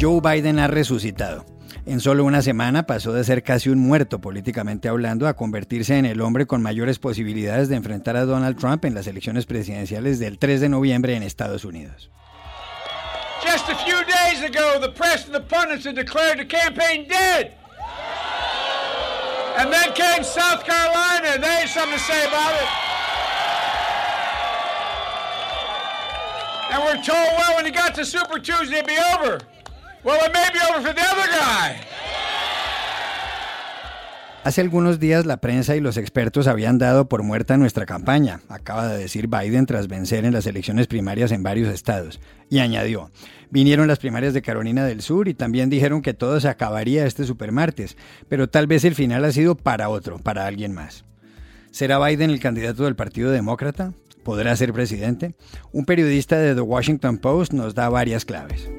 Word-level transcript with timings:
Joe 0.00 0.20
Biden 0.20 0.60
ha 0.60 0.68
resucitado. 0.68 1.44
En 1.84 1.98
solo 1.98 2.24
una 2.24 2.40
semana 2.40 2.86
pasó 2.86 3.12
de 3.12 3.24
ser 3.24 3.42
casi 3.42 3.68
un 3.68 3.80
muerto 3.80 4.20
políticamente 4.20 4.88
hablando 4.88 5.26
a 5.26 5.34
convertirse 5.34 5.98
en 5.98 6.06
el 6.06 6.20
hombre 6.20 6.46
con 6.46 6.62
mayores 6.62 7.00
posibilidades 7.00 7.68
de 7.68 7.74
enfrentar 7.76 8.16
a 8.16 8.24
Donald 8.24 8.56
Trump 8.56 8.84
en 8.84 8.94
las 8.94 9.08
elecciones 9.08 9.44
presidenciales 9.44 10.20
del 10.20 10.38
3 10.38 10.60
de 10.60 10.68
noviembre 10.68 11.16
en 11.16 11.24
Estados 11.24 11.64
Unidos. 11.64 12.10
Just 13.42 13.68
a 13.68 13.74
few 13.74 13.96
days 14.04 14.42
ago, 14.42 14.78
the 14.80 14.92
press 14.92 15.24
and 15.26 15.34
the 15.34 15.40
pundits 15.40 15.84
had 15.84 15.96
declared 15.96 16.38
the 16.38 16.46
campaign 16.46 17.08
dead. 17.08 17.54
And 19.56 19.72
then 19.72 19.92
came 19.94 20.22
South 20.22 20.64
Carolina, 20.64 21.34
and 21.34 21.42
they 21.42 21.48
had 21.48 21.68
something 21.68 21.98
to 21.98 22.04
say 22.04 22.24
about 22.26 22.54
it. 22.54 22.68
And 26.70 26.84
we're 26.84 27.02
told, 27.02 27.26
well, 27.36 27.56
when 27.56 27.64
you 27.64 27.72
got 27.72 27.94
to 27.96 28.04
Super 28.04 28.38
Tuesday, 28.38 28.78
it'd 28.78 28.86
be 28.86 28.98
over. 29.16 29.40
Hace 34.44 34.62
algunos 34.62 34.98
días 34.98 35.26
la 35.26 35.36
prensa 35.42 35.76
y 35.76 35.80
los 35.80 35.98
expertos 35.98 36.46
habían 36.46 36.78
dado 36.78 37.06
por 37.06 37.22
muerta 37.22 37.58
nuestra 37.58 37.84
campaña, 37.84 38.40
acaba 38.48 38.88
de 38.88 38.96
decir 38.96 39.28
Biden 39.28 39.66
tras 39.66 39.88
vencer 39.88 40.24
en 40.24 40.32
las 40.32 40.46
elecciones 40.46 40.86
primarias 40.86 41.32
en 41.32 41.42
varios 41.42 41.68
estados. 41.68 42.18
Y 42.48 42.60
añadió, 42.60 43.10
vinieron 43.50 43.88
las 43.88 43.98
primarias 43.98 44.32
de 44.32 44.40
Carolina 44.40 44.86
del 44.86 45.02
Sur 45.02 45.28
y 45.28 45.34
también 45.34 45.68
dijeron 45.68 46.00
que 46.00 46.14
todo 46.14 46.40
se 46.40 46.48
acabaría 46.48 47.04
este 47.04 47.24
supermartes, 47.24 47.98
pero 48.30 48.48
tal 48.48 48.66
vez 48.66 48.86
el 48.86 48.94
final 48.94 49.26
ha 49.26 49.32
sido 49.32 49.54
para 49.54 49.90
otro, 49.90 50.18
para 50.18 50.46
alguien 50.46 50.72
más. 50.72 51.04
¿Será 51.70 52.02
Biden 52.02 52.30
el 52.30 52.40
candidato 52.40 52.84
del 52.84 52.96
Partido 52.96 53.30
Demócrata? 53.30 53.92
¿Podrá 54.22 54.56
ser 54.56 54.72
presidente? 54.72 55.34
Un 55.72 55.84
periodista 55.84 56.38
de 56.38 56.54
The 56.54 56.62
Washington 56.62 57.18
Post 57.18 57.52
nos 57.52 57.74
da 57.74 57.90
varias 57.90 58.24
claves. 58.24 58.70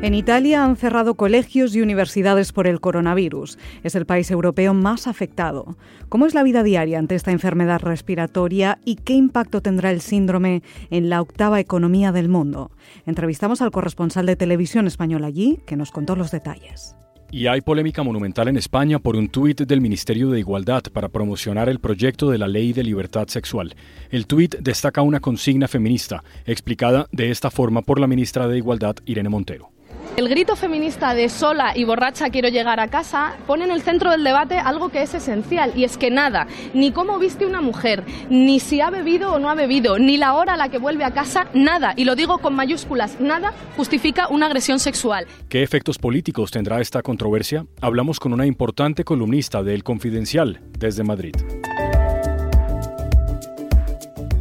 En 0.00 0.14
Italia 0.14 0.64
han 0.64 0.76
cerrado 0.76 1.14
colegios 1.14 1.74
y 1.74 1.80
universidades 1.80 2.52
por 2.52 2.68
el 2.68 2.80
coronavirus. 2.80 3.58
Es 3.82 3.96
el 3.96 4.06
país 4.06 4.30
europeo 4.30 4.72
más 4.72 5.08
afectado. 5.08 5.76
¿Cómo 6.08 6.24
es 6.24 6.34
la 6.34 6.44
vida 6.44 6.62
diaria 6.62 7.00
ante 7.00 7.16
esta 7.16 7.32
enfermedad 7.32 7.80
respiratoria 7.80 8.78
y 8.84 8.94
qué 8.94 9.14
impacto 9.14 9.60
tendrá 9.60 9.90
el 9.90 10.00
síndrome 10.00 10.62
en 10.90 11.08
la 11.10 11.20
octava 11.20 11.58
economía 11.58 12.12
del 12.12 12.28
mundo? 12.28 12.70
Entrevistamos 13.06 13.60
al 13.60 13.72
corresponsal 13.72 14.24
de 14.26 14.36
televisión 14.36 14.86
español 14.86 15.24
allí, 15.24 15.58
que 15.66 15.74
nos 15.74 15.90
contó 15.90 16.14
los 16.14 16.30
detalles. 16.30 16.94
Y 17.32 17.48
hay 17.48 17.60
polémica 17.60 18.04
monumental 18.04 18.46
en 18.46 18.56
España 18.56 19.00
por 19.00 19.16
un 19.16 19.28
tuit 19.28 19.62
del 19.62 19.80
Ministerio 19.80 20.30
de 20.30 20.38
Igualdad 20.38 20.84
para 20.92 21.08
promocionar 21.08 21.68
el 21.68 21.80
proyecto 21.80 22.30
de 22.30 22.38
la 22.38 22.46
Ley 22.46 22.72
de 22.72 22.84
Libertad 22.84 23.26
Sexual. 23.26 23.74
El 24.10 24.28
tuit 24.28 24.54
destaca 24.60 25.02
una 25.02 25.18
consigna 25.18 25.66
feminista, 25.66 26.22
explicada 26.46 27.08
de 27.10 27.32
esta 27.32 27.50
forma 27.50 27.82
por 27.82 27.98
la 27.98 28.06
ministra 28.06 28.46
de 28.46 28.58
Igualdad, 28.58 28.94
Irene 29.04 29.28
Montero. 29.28 29.72
El 30.16 30.28
grito 30.28 30.56
feminista 30.56 31.14
de 31.14 31.28
sola 31.28 31.76
y 31.76 31.84
borracha 31.84 32.30
quiero 32.30 32.48
llegar 32.48 32.80
a 32.80 32.88
casa 32.88 33.36
pone 33.46 33.64
en 33.64 33.70
el 33.70 33.82
centro 33.82 34.10
del 34.10 34.24
debate 34.24 34.58
algo 34.58 34.88
que 34.88 35.02
es 35.02 35.14
esencial 35.14 35.72
y 35.76 35.84
es 35.84 35.96
que 35.96 36.10
nada, 36.10 36.46
ni 36.74 36.90
cómo 36.90 37.18
viste 37.18 37.46
una 37.46 37.60
mujer, 37.60 38.04
ni 38.28 38.58
si 38.58 38.80
ha 38.80 38.90
bebido 38.90 39.32
o 39.32 39.38
no 39.38 39.48
ha 39.48 39.54
bebido, 39.54 39.98
ni 39.98 40.16
la 40.16 40.34
hora 40.34 40.54
a 40.54 40.56
la 40.56 40.70
que 40.70 40.78
vuelve 40.78 41.04
a 41.04 41.12
casa, 41.12 41.46
nada, 41.54 41.94
y 41.96 42.04
lo 42.04 42.16
digo 42.16 42.38
con 42.38 42.54
mayúsculas, 42.54 43.20
nada 43.20 43.52
justifica 43.76 44.28
una 44.28 44.46
agresión 44.46 44.80
sexual. 44.80 45.26
¿Qué 45.48 45.62
efectos 45.62 45.98
políticos 45.98 46.50
tendrá 46.50 46.80
esta 46.80 47.02
controversia? 47.02 47.66
Hablamos 47.80 48.18
con 48.18 48.32
una 48.32 48.46
importante 48.46 49.04
columnista 49.04 49.62
de 49.62 49.74
El 49.74 49.84
Confidencial 49.84 50.60
desde 50.78 51.04
Madrid. 51.04 51.34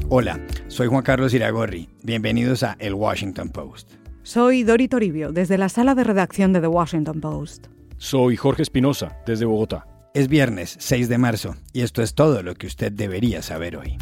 Hola, 0.09 0.39
soy 0.69 0.87
Juan 0.87 1.03
Carlos 1.03 1.33
Iragorri. 1.33 1.89
Bienvenidos 2.01 2.63
a 2.63 2.77
El 2.79 2.93
Washington 2.93 3.49
Post. 3.49 4.06
Soy 4.27 4.63
Dori 4.63 4.89
Toribio, 4.89 5.31
desde 5.31 5.57
la 5.57 5.69
sala 5.69 5.95
de 5.95 6.03
redacción 6.03 6.51
de 6.51 6.59
The 6.59 6.67
Washington 6.67 7.21
Post. 7.21 7.67
Soy 7.95 8.35
Jorge 8.35 8.61
Espinosa, 8.61 9.15
desde 9.25 9.45
Bogotá. 9.45 9.87
Es 10.13 10.27
viernes 10.27 10.75
6 10.79 11.07
de 11.07 11.17
marzo 11.17 11.55
y 11.71 11.79
esto 11.79 12.01
es 12.01 12.13
todo 12.13 12.43
lo 12.43 12.53
que 12.55 12.67
usted 12.67 12.91
debería 12.91 13.41
saber 13.41 13.77
hoy. 13.77 13.97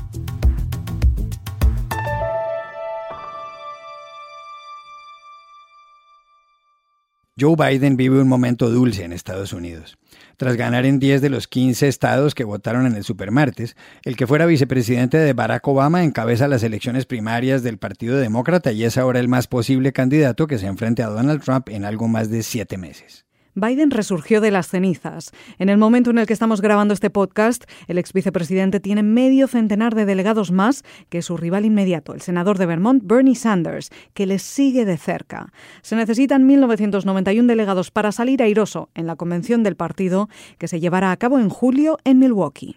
Joe 7.37 7.57
Biden 7.57 7.97
vive 7.97 8.21
un 8.21 8.29
momento 8.29 8.69
dulce 8.69 9.03
en 9.03 9.11
Estados 9.11 9.51
Unidos. 9.51 9.97
Tras 10.37 10.55
ganar 10.55 10.85
en 10.85 10.99
10 10.99 11.21
de 11.21 11.29
los 11.29 11.49
15 11.49 11.89
estados 11.89 12.33
que 12.33 12.45
votaron 12.45 12.85
en 12.85 12.95
el 12.95 13.03
supermartes, 13.03 13.75
el 14.05 14.15
que 14.15 14.25
fuera 14.25 14.45
vicepresidente 14.45 15.17
de 15.17 15.33
Barack 15.33 15.67
Obama 15.67 16.05
encabeza 16.05 16.47
las 16.47 16.63
elecciones 16.63 17.05
primarias 17.05 17.61
del 17.61 17.77
Partido 17.77 18.15
Demócrata 18.15 18.71
y 18.71 18.85
es 18.85 18.97
ahora 18.97 19.19
el 19.19 19.27
más 19.27 19.47
posible 19.47 19.91
candidato 19.91 20.47
que 20.47 20.57
se 20.57 20.67
enfrente 20.67 21.03
a 21.03 21.07
Donald 21.07 21.43
Trump 21.43 21.67
en 21.67 21.83
algo 21.83 22.07
más 22.07 22.29
de 22.29 22.41
siete 22.41 22.77
meses. 22.77 23.25
Biden 23.55 23.89
resurgió 23.89 24.41
de 24.41 24.51
las 24.51 24.67
cenizas. 24.67 25.31
En 25.59 25.69
el 25.69 25.77
momento 25.77 26.09
en 26.09 26.17
el 26.17 26.27
que 26.27 26.33
estamos 26.33 26.61
grabando 26.61 26.93
este 26.93 27.09
podcast, 27.09 27.63
el 27.87 27.97
ex 27.97 28.11
vicepresidente 28.11 28.81
tiene 28.81 29.01
medio 29.01 29.47
centenar 29.47 29.95
de 29.95 30.05
delegados 30.05 30.51
más 30.51 30.83
que 31.09 31.21
su 31.21 31.37
rival 31.37 31.65
inmediato, 31.65 32.13
el 32.13 32.21
senador 32.21 32.57
de 32.57 32.65
Vermont, 32.65 33.03
Bernie 33.05 33.35
Sanders, 33.35 33.91
que 34.13 34.25
le 34.25 34.39
sigue 34.39 34.83
de 34.83 34.97
cerca. 34.97 35.53
Se 35.81 35.95
necesitan 35.95 36.47
1.991 36.47 37.45
delegados 37.45 37.91
para 37.91 38.11
salir 38.11 38.43
airoso 38.43 38.89
en 38.93 39.07
la 39.07 39.15
convención 39.15 39.63
del 39.63 39.77
partido 39.77 40.29
que 40.57 40.67
se 40.67 40.81
llevará 40.81 41.11
a 41.11 41.17
cabo 41.17 41.39
en 41.39 41.49
julio 41.49 41.97
en 42.03 42.19
Milwaukee. 42.19 42.75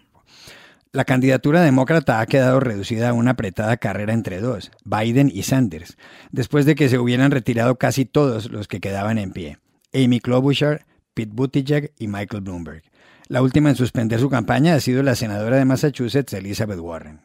La 0.91 1.05
candidatura 1.05 1.61
demócrata 1.61 2.19
ha 2.19 2.25
quedado 2.25 2.59
reducida 2.59 3.09
a 3.09 3.13
una 3.13 3.31
apretada 3.31 3.77
carrera 3.77 4.13
entre 4.13 4.39
dos, 4.39 4.71
Biden 4.85 5.29
y 5.31 5.43
Sanders, 5.43 5.97
después 6.31 6.65
de 6.65 6.73
que 6.73 6.89
se 6.89 6.97
hubieran 6.97 7.29
retirado 7.29 7.75
casi 7.75 8.05
todos 8.05 8.49
los 8.49 8.67
que 8.67 8.79
quedaban 8.79 9.19
en 9.19 9.31
pie. 9.31 9.59
Amy 9.93 10.19
Klobuchar, 10.19 10.85
Pete 11.13 11.31
Buttigieg 11.33 11.93
y 11.97 12.07
Michael 12.07 12.41
Bloomberg. 12.41 12.83
La 13.27 13.41
última 13.41 13.69
en 13.69 13.75
suspender 13.75 14.19
su 14.19 14.29
campaña 14.29 14.75
ha 14.75 14.79
sido 14.79 15.03
la 15.03 15.15
senadora 15.15 15.57
de 15.57 15.65
Massachusetts, 15.65 16.33
Elizabeth 16.33 16.79
Warren. 16.79 17.21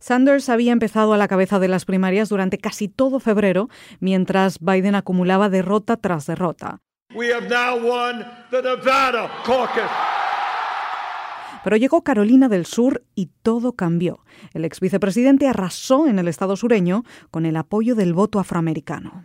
Sanders 0.00 0.48
había 0.48 0.72
empezado 0.72 1.12
a 1.12 1.16
la 1.16 1.28
cabeza 1.28 1.58
de 1.58 1.68
las 1.68 1.84
primarias 1.84 2.28
durante 2.28 2.58
casi 2.58 2.88
todo 2.88 3.18
febrero, 3.18 3.68
mientras 4.00 4.60
Biden 4.60 4.94
acumulaba 4.94 5.48
derrota 5.48 5.96
tras 5.96 6.26
derrota. 6.26 6.80
Pero 11.64 11.76
llegó 11.76 12.04
Carolina 12.04 12.48
del 12.48 12.66
Sur 12.66 13.04
y 13.14 13.30
todo 13.42 13.72
cambió. 13.72 14.20
El 14.54 14.64
ex 14.64 14.78
vicepresidente 14.78 15.48
arrasó 15.48 16.06
en 16.06 16.18
el 16.18 16.28
estado 16.28 16.56
sureño 16.56 17.04
con 17.30 17.46
el 17.46 17.56
apoyo 17.56 17.94
del 17.94 18.14
voto 18.14 18.38
afroamericano. 18.38 19.24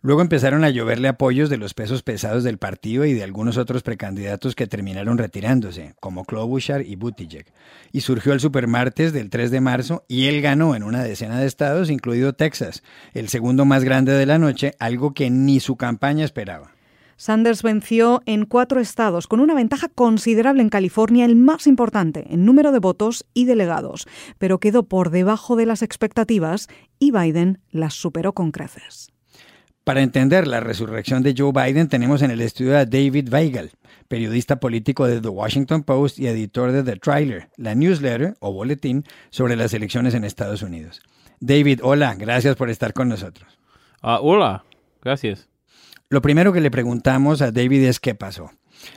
Luego 0.00 0.22
empezaron 0.22 0.62
a 0.62 0.70
lloverle 0.70 1.08
apoyos 1.08 1.50
de 1.50 1.56
los 1.56 1.74
pesos 1.74 2.04
pesados 2.04 2.44
del 2.44 2.58
partido 2.58 3.04
y 3.04 3.14
de 3.14 3.24
algunos 3.24 3.56
otros 3.56 3.82
precandidatos 3.82 4.54
que 4.54 4.68
terminaron 4.68 5.18
retirándose, 5.18 5.96
como 5.98 6.24
Klobuchar 6.24 6.82
y 6.82 6.94
Buttigieg. 6.94 7.52
Y 7.90 8.02
surgió 8.02 8.32
el 8.32 8.38
supermartes 8.38 9.12
del 9.12 9.28
3 9.28 9.50
de 9.50 9.60
marzo 9.60 10.04
y 10.06 10.26
él 10.26 10.40
ganó 10.40 10.76
en 10.76 10.84
una 10.84 11.02
decena 11.02 11.40
de 11.40 11.46
estados, 11.46 11.90
incluido 11.90 12.32
Texas, 12.32 12.84
el 13.12 13.28
segundo 13.28 13.64
más 13.64 13.82
grande 13.82 14.12
de 14.12 14.26
la 14.26 14.38
noche, 14.38 14.74
algo 14.78 15.14
que 15.14 15.30
ni 15.30 15.58
su 15.58 15.74
campaña 15.74 16.24
esperaba. 16.24 16.70
Sanders 17.16 17.64
venció 17.64 18.22
en 18.24 18.44
cuatro 18.44 18.78
estados, 18.78 19.26
con 19.26 19.40
una 19.40 19.54
ventaja 19.54 19.88
considerable 19.88 20.62
en 20.62 20.68
California, 20.68 21.24
el 21.24 21.34
más 21.34 21.66
importante 21.66 22.32
en 22.32 22.44
número 22.44 22.70
de 22.70 22.78
votos 22.78 23.26
y 23.34 23.46
delegados, 23.46 24.06
pero 24.38 24.60
quedó 24.60 24.84
por 24.84 25.10
debajo 25.10 25.56
de 25.56 25.66
las 25.66 25.82
expectativas 25.82 26.68
y 27.00 27.10
Biden 27.10 27.58
las 27.72 27.94
superó 27.94 28.32
con 28.32 28.52
creces. 28.52 29.10
Para 29.88 30.02
entender 30.02 30.46
la 30.46 30.60
resurrección 30.60 31.22
de 31.22 31.34
Joe 31.34 31.50
Biden 31.50 31.88
tenemos 31.88 32.20
en 32.20 32.30
el 32.30 32.42
estudio 32.42 32.76
a 32.76 32.84
David 32.84 33.32
Weigel, 33.32 33.70
periodista 34.06 34.60
político 34.60 35.06
de 35.06 35.22
The 35.22 35.28
Washington 35.28 35.82
Post 35.82 36.18
y 36.18 36.26
editor 36.26 36.72
de 36.72 36.82
The 36.82 36.96
Trailer, 36.96 37.48
la 37.56 37.74
newsletter 37.74 38.36
o 38.40 38.52
boletín 38.52 39.06
sobre 39.30 39.56
las 39.56 39.72
elecciones 39.72 40.12
en 40.12 40.24
Estados 40.24 40.60
Unidos. 40.60 41.00
David, 41.40 41.80
hola, 41.82 42.14
gracias 42.16 42.54
por 42.54 42.68
estar 42.68 42.92
con 42.92 43.08
nosotros. 43.08 43.58
Uh, 44.02 44.18
hola, 44.20 44.62
gracias. 45.00 45.48
Lo 46.10 46.20
primero 46.20 46.52
que 46.52 46.60
le 46.60 46.70
preguntamos 46.70 47.40
a 47.40 47.50
David 47.50 47.84
es 47.84 47.98
qué 47.98 48.14
pasó. 48.14 48.50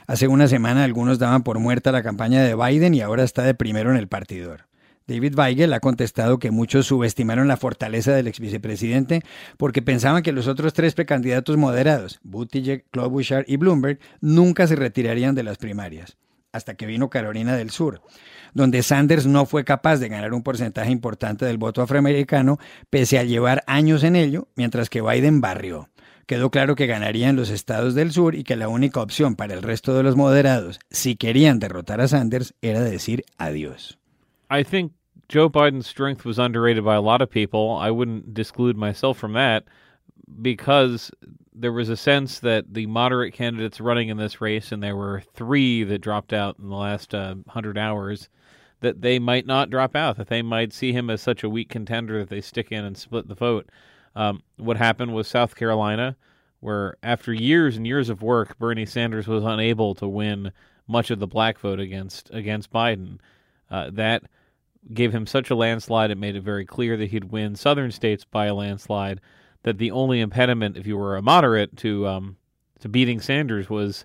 Hace 0.06 0.28
una 0.28 0.46
semana 0.46 0.84
algunos 0.84 1.18
daban 1.18 1.42
por 1.42 1.58
muerta 1.58 1.90
la 1.90 2.02
campaña 2.02 2.42
de 2.42 2.54
Biden 2.54 2.94
y 2.94 3.00
ahora 3.00 3.24
está 3.24 3.44
de 3.44 3.54
primero 3.54 3.90
en 3.90 3.96
el 3.96 4.08
partidor. 4.08 4.66
David 5.06 5.38
Weigel 5.38 5.72
ha 5.72 5.80
contestado 5.80 6.38
que 6.38 6.50
muchos 6.50 6.86
subestimaron 6.86 7.48
la 7.48 7.56
fortaleza 7.56 8.12
del 8.12 8.28
ex 8.28 8.40
vicepresidente 8.40 9.22
porque 9.56 9.82
pensaban 9.82 10.22
que 10.22 10.32
los 10.32 10.46
otros 10.46 10.72
tres 10.72 10.94
precandidatos 10.94 11.56
moderados, 11.56 12.20
Buttigieg, 12.22 12.84
Klobuchar 12.90 13.44
y 13.48 13.56
Bloomberg, 13.56 13.98
nunca 14.20 14.66
se 14.66 14.76
retirarían 14.76 15.34
de 15.34 15.42
las 15.42 15.58
primarias, 15.58 16.16
hasta 16.52 16.74
que 16.74 16.86
vino 16.86 17.10
Carolina 17.10 17.56
del 17.56 17.70
Sur, 17.70 18.02
donde 18.54 18.82
Sanders 18.82 19.26
no 19.26 19.46
fue 19.46 19.64
capaz 19.64 19.96
de 19.96 20.08
ganar 20.08 20.32
un 20.32 20.42
porcentaje 20.42 20.90
importante 20.90 21.44
del 21.44 21.58
voto 21.58 21.82
afroamericano 21.82 22.58
pese 22.90 23.18
a 23.18 23.24
llevar 23.24 23.64
años 23.66 24.04
en 24.04 24.16
ello, 24.16 24.48
mientras 24.54 24.88
que 24.88 25.02
Biden 25.02 25.40
barrió. 25.40 25.88
Quedó 26.26 26.50
claro 26.50 26.76
que 26.76 26.86
ganarían 26.86 27.36
los 27.36 27.50
estados 27.50 27.94
del 27.94 28.12
sur 28.12 28.34
y 28.36 28.44
que 28.44 28.56
la 28.56 28.68
única 28.68 29.02
opción 29.02 29.34
para 29.34 29.54
el 29.54 29.62
resto 29.62 29.94
de 29.94 30.04
los 30.04 30.16
moderados, 30.16 30.78
si 30.90 31.16
querían 31.16 31.58
derrotar 31.58 32.00
a 32.00 32.08
Sanders, 32.08 32.54
era 32.62 32.80
decir 32.80 33.24
adiós. 33.38 33.98
I 34.52 34.62
think 34.62 34.92
Joe 35.28 35.48
Biden's 35.48 35.86
strength 35.86 36.24
was 36.24 36.38
underrated 36.38 36.84
by 36.84 36.94
a 36.94 37.00
lot 37.00 37.22
of 37.22 37.30
people. 37.30 37.76
I 37.80 37.90
wouldn't 37.90 38.34
disclude 38.34 38.76
myself 38.76 39.16
from 39.18 39.32
that. 39.32 39.64
because 40.40 41.10
there 41.54 41.72
was 41.72 41.88
a 41.88 41.96
sense 41.96 42.38
that 42.40 42.72
the 42.72 42.86
moderate 42.86 43.34
candidates 43.34 43.80
running 43.80 44.08
in 44.08 44.16
this 44.16 44.40
race, 44.40 44.72
and 44.72 44.82
there 44.82 44.96
were 44.96 45.22
three 45.34 45.84
that 45.84 45.98
dropped 46.00 46.32
out 46.32 46.58
in 46.58 46.68
the 46.68 46.76
last 46.76 47.14
uh, 47.14 47.34
hundred 47.48 47.76
hours, 47.76 48.28
that 48.80 49.02
they 49.02 49.18
might 49.18 49.46
not 49.46 49.70
drop 49.70 49.94
out, 49.94 50.16
that 50.16 50.28
they 50.28 50.42
might 50.42 50.72
see 50.72 50.92
him 50.92 51.10
as 51.10 51.20
such 51.20 51.44
a 51.44 51.48
weak 51.48 51.68
contender 51.68 52.20
that 52.20 52.30
they 52.30 52.40
stick 52.40 52.72
in 52.72 52.84
and 52.84 52.96
split 52.96 53.28
the 53.28 53.34
vote. 53.34 53.68
Um, 54.16 54.42
what 54.56 54.76
happened 54.76 55.14
was 55.14 55.28
South 55.28 55.54
Carolina, 55.54 56.16
where 56.60 56.96
after 57.02 57.32
years 57.32 57.76
and 57.76 57.86
years 57.86 58.08
of 58.08 58.22
work, 58.22 58.58
Bernie 58.58 58.86
Sanders 58.86 59.28
was 59.28 59.44
unable 59.44 59.94
to 59.96 60.08
win 60.08 60.52
much 60.88 61.10
of 61.10 61.18
the 61.18 61.26
black 61.26 61.58
vote 61.58 61.80
against 61.80 62.30
against 62.30 62.72
Biden. 62.72 63.18
Uh, 63.70 63.90
that 63.92 64.24
gave 64.92 65.12
him 65.12 65.26
such 65.26 65.50
a 65.50 65.54
landslide; 65.54 66.10
it 66.10 66.18
made 66.18 66.36
it 66.36 66.42
very 66.42 66.64
clear 66.64 66.96
that 66.96 67.10
he'd 67.10 67.24
win 67.32 67.56
southern 67.56 67.90
states 67.90 68.24
by 68.24 68.46
a 68.46 68.54
landslide 68.54 69.20
that 69.62 69.78
the 69.78 69.90
only 69.90 70.20
impediment, 70.20 70.76
if 70.76 70.86
you 70.86 70.96
were 70.96 71.16
a 71.16 71.22
moderate, 71.22 71.76
to 71.78 72.06
um, 72.06 72.36
to 72.80 72.88
beating 72.88 73.20
Sanders 73.20 73.70
was 73.70 74.04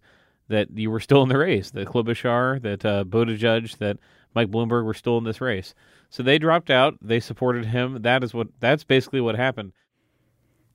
that 0.50 0.70
you 0.78 0.90
were 0.90 1.00
still 1.00 1.24
in 1.24 1.30
the 1.30 1.38
race. 1.38 1.72
That 1.72 1.88
Klobuchar, 1.88 2.62
that 2.62 2.86
uh, 2.86 3.04
Buttigieg, 3.04 3.78
that 3.78 3.98
Mike 4.34 4.50
Bloomberg 4.50 4.86
were 4.86 4.94
still 4.94 5.18
in 5.18 5.24
this 5.24 5.42
race. 5.42 5.74
So 6.10 6.24
they 6.24 6.38
dropped 6.38 6.70
out. 6.70 6.96
They 7.02 7.20
supported 7.20 7.66
him. 7.66 8.02
That 8.04 8.24
is 8.24 8.34
what. 8.34 8.48
That's 8.60 8.84
basically 8.84 9.22
what 9.22 9.36
happened. 9.36 9.74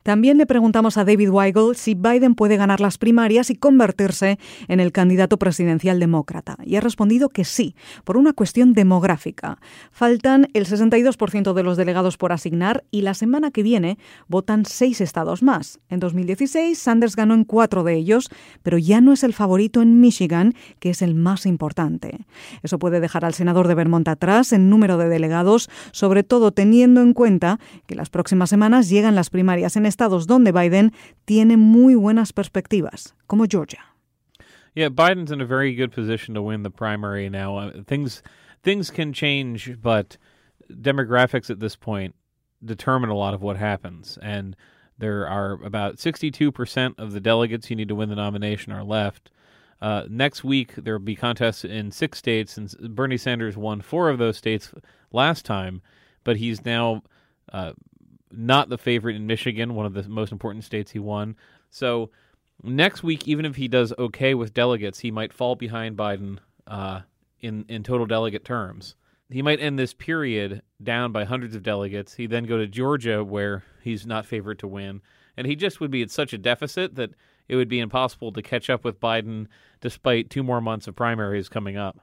También 0.02 0.38
le 0.38 0.46
preguntamos 0.46 0.96
a 0.96 1.04
David 1.04 1.30
Weigel 1.30 1.76
si 1.76 1.94
Biden 1.94 2.34
puede 2.34 2.56
ganar 2.56 2.80
las 2.80 2.98
primarias 2.98 3.50
y 3.50 3.56
convertirse 3.56 4.38
en 4.68 4.80
el 4.80 4.92
candidato 4.92 5.38
presidencial 5.38 6.00
demócrata. 6.00 6.56
Y 6.64 6.76
ha 6.76 6.80
respondido 6.80 7.28
que 7.28 7.44
sí, 7.44 7.74
por 8.04 8.16
una 8.16 8.32
cuestión 8.32 8.72
demográfica. 8.72 9.58
Faltan 9.90 10.48
el 10.54 10.66
62% 10.66 11.52
de 11.52 11.62
los 11.62 11.76
delegados 11.76 12.16
por 12.16 12.32
asignar 12.32 12.84
y 12.90 13.02
la 13.02 13.14
semana 13.14 13.50
que 13.50 13.62
viene 13.62 13.98
votan 14.28 14.64
seis 14.64 15.00
estados 15.00 15.42
más. 15.42 15.78
En 15.88 16.00
2016, 16.00 16.78
Sanders 16.78 17.16
ganó 17.16 17.34
en 17.34 17.44
cuatro 17.44 17.84
de 17.84 17.94
ellos, 17.94 18.28
pero 18.62 18.78
ya 18.78 19.00
no 19.00 19.12
es 19.12 19.22
el 19.22 19.32
favorito 19.32 19.82
en 19.82 20.00
Michigan, 20.00 20.54
que 20.80 20.90
es 20.90 21.02
el 21.02 21.14
más 21.14 21.46
importante. 21.46 22.26
Eso 22.62 22.78
puede 22.78 23.00
dejar 23.00 23.24
al 23.24 23.34
senador 23.34 23.68
de 23.68 23.74
Vermont 23.74 24.08
atrás 24.08 24.52
en 24.52 24.68
número 24.68 24.98
de 24.98 25.08
delegados, 25.08 25.70
sobre 25.92 26.22
todo 26.22 26.52
teniendo 26.52 27.00
en 27.00 27.12
cuenta 27.12 27.60
que 27.86 27.94
las 27.94 28.10
próximas 28.10 28.50
semanas 28.50 28.88
llegan 28.88 29.14
las 29.14 29.30
primarias 29.30 29.76
en 29.76 29.86
estados 29.92 30.26
donde 30.26 30.52
Biden 30.52 30.92
tiene 31.26 31.56
muy 31.56 31.94
buenas 31.94 32.32
perspectivas, 32.32 33.12
como 33.26 33.46
Georgia. 33.46 33.80
Yeah, 34.74 34.88
Biden's 34.88 35.30
in 35.30 35.40
a 35.40 35.46
very 35.46 35.74
good 35.74 35.92
position 35.92 36.34
to 36.34 36.42
win 36.42 36.62
the 36.62 36.70
primary 36.70 37.28
now. 37.28 37.58
Uh, 37.58 37.82
things 37.86 38.22
things 38.62 38.90
can 38.90 39.12
change, 39.12 39.80
but 39.82 40.16
demographics 40.70 41.50
at 41.50 41.60
this 41.60 41.76
point 41.76 42.14
determine 42.64 43.10
a 43.10 43.14
lot 43.14 43.34
of 43.34 43.42
what 43.42 43.56
happens. 43.56 44.18
And 44.22 44.56
there 44.98 45.28
are 45.28 45.54
about 45.64 45.96
62% 45.96 46.98
of 46.98 47.12
the 47.12 47.20
delegates 47.20 47.70
you 47.70 47.76
need 47.76 47.88
to 47.88 47.94
win 47.94 48.08
the 48.08 48.14
nomination 48.14 48.72
are 48.72 48.84
left. 48.84 49.30
Uh, 49.80 50.04
next 50.08 50.44
week, 50.44 50.74
there 50.76 50.94
will 50.94 51.04
be 51.04 51.16
contests 51.16 51.64
in 51.64 51.90
six 51.90 52.18
states, 52.18 52.56
and 52.56 52.70
Bernie 52.94 53.16
Sanders 53.16 53.56
won 53.56 53.80
four 53.80 54.10
of 54.10 54.18
those 54.18 54.36
states 54.36 54.72
last 55.10 55.44
time, 55.44 55.82
but 56.22 56.36
he's 56.36 56.64
now 56.64 57.02
uh, 57.52 57.72
not 58.32 58.68
the 58.68 58.78
favorite 58.78 59.16
in 59.16 59.26
Michigan, 59.26 59.74
one 59.74 59.86
of 59.86 59.94
the 59.94 60.08
most 60.08 60.32
important 60.32 60.64
states 60.64 60.90
he 60.90 60.98
won. 60.98 61.36
So 61.70 62.10
next 62.62 63.02
week, 63.02 63.26
even 63.26 63.44
if 63.44 63.56
he 63.56 63.68
does 63.68 63.92
okay 63.98 64.34
with 64.34 64.54
delegates, 64.54 65.00
he 65.00 65.10
might 65.10 65.32
fall 65.32 65.54
behind 65.56 65.96
Biden 65.96 66.38
uh, 66.66 67.00
in 67.40 67.64
in 67.68 67.82
total 67.82 68.06
delegate 68.06 68.44
terms. 68.44 68.94
He 69.30 69.42
might 69.42 69.60
end 69.60 69.78
this 69.78 69.94
period 69.94 70.62
down 70.82 71.10
by 71.12 71.24
hundreds 71.24 71.54
of 71.54 71.62
delegates. 71.62 72.14
He 72.14 72.26
then 72.26 72.44
go 72.44 72.58
to 72.58 72.66
Georgia, 72.66 73.24
where 73.24 73.64
he's 73.82 74.06
not 74.06 74.26
favored 74.26 74.58
to 74.58 74.68
win, 74.68 75.00
and 75.36 75.46
he 75.46 75.56
just 75.56 75.80
would 75.80 75.90
be 75.90 76.02
at 76.02 76.10
such 76.10 76.32
a 76.32 76.38
deficit 76.38 76.96
that 76.96 77.10
it 77.48 77.56
would 77.56 77.68
be 77.68 77.80
impossible 77.80 78.32
to 78.32 78.42
catch 78.42 78.70
up 78.70 78.84
with 78.84 79.00
Biden, 79.00 79.46
despite 79.80 80.30
two 80.30 80.42
more 80.42 80.60
months 80.60 80.86
of 80.86 80.96
primaries 80.96 81.48
coming 81.48 81.76
up. 81.76 81.98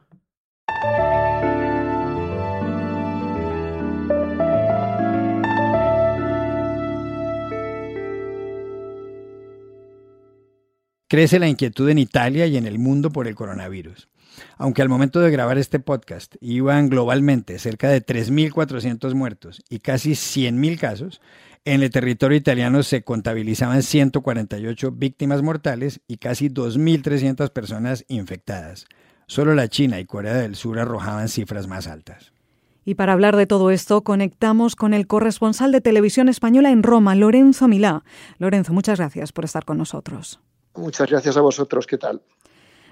Crece 11.10 11.40
la 11.40 11.48
inquietud 11.48 11.90
en 11.90 11.98
Italia 11.98 12.46
y 12.46 12.56
en 12.56 12.68
el 12.68 12.78
mundo 12.78 13.10
por 13.10 13.28
el 13.28 13.34
coronavirus. 13.34 14.10
Aunque 14.58 14.84
al 14.84 14.90
momento 14.90 15.20
de 15.20 15.32
grabar 15.32 15.58
este 15.58 15.80
podcast 15.80 16.36
iban 16.40 16.88
globalmente 16.88 17.58
cerca 17.58 17.90
de 17.90 18.06
3.400 18.06 19.16
muertos 19.16 19.64
y 19.72 19.80
casi 19.80 20.12
100.000 20.12 20.78
casos, 20.78 21.20
en 21.66 21.82
el 21.82 21.90
territorio 21.90 22.38
italiano 22.38 22.84
se 22.84 23.02
contabilizaban 23.02 23.82
148 23.82 24.92
víctimas 24.92 25.42
mortales 25.42 26.00
y 26.08 26.18
casi 26.18 26.48
2.300 26.52 27.50
personas 27.54 28.06
infectadas. 28.08 28.86
Solo 29.26 29.56
la 29.56 29.68
China 29.68 30.00
y 30.00 30.06
Corea 30.06 30.36
del 30.36 30.56
Sur 30.56 30.78
arrojaban 30.78 31.28
cifras 31.28 31.66
más 31.66 31.88
altas. 31.88 32.34
Y 32.86 32.94
para 32.94 33.14
hablar 33.14 33.36
de 33.36 33.48
todo 33.48 33.72
esto, 33.72 34.04
conectamos 34.04 34.76
con 34.76 34.94
el 34.94 35.08
corresponsal 35.08 35.72
de 35.72 35.82
televisión 35.82 36.30
española 36.30 36.70
en 36.70 36.84
Roma, 36.84 37.16
Lorenzo 37.16 37.68
Milá. 37.68 38.04
Lorenzo, 38.38 38.74
muchas 38.74 39.00
gracias 39.00 39.32
por 39.32 39.46
estar 39.46 39.66
con 39.66 39.80
nosotros. 39.80 40.40
Muchas 40.76 41.10
gracias 41.10 41.38
a 41.38 41.42
vosotros. 41.42 41.88
¿Qué 41.88 41.98
tal? 41.98 42.22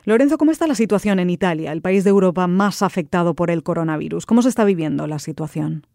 Lorenzo, 0.06 0.38
¿cómo 0.38 0.51
está 0.51 0.68
la 0.68 0.75
situación 0.75 1.19
en 1.19 1.29
Italia, 1.29 1.74
el 1.74 1.81
país 1.81 2.03
de 2.06 2.12
Europa 2.12 2.47
más 2.47 2.81
afectado 2.81 3.33
por 3.33 3.51
el 3.51 3.62
coronavirus? 3.63 4.25
¿Cómo 4.25 4.41
se 4.41 4.50
está 4.50 4.63
viviendo 4.63 5.06
la 5.06 5.19
situación? 5.19 5.85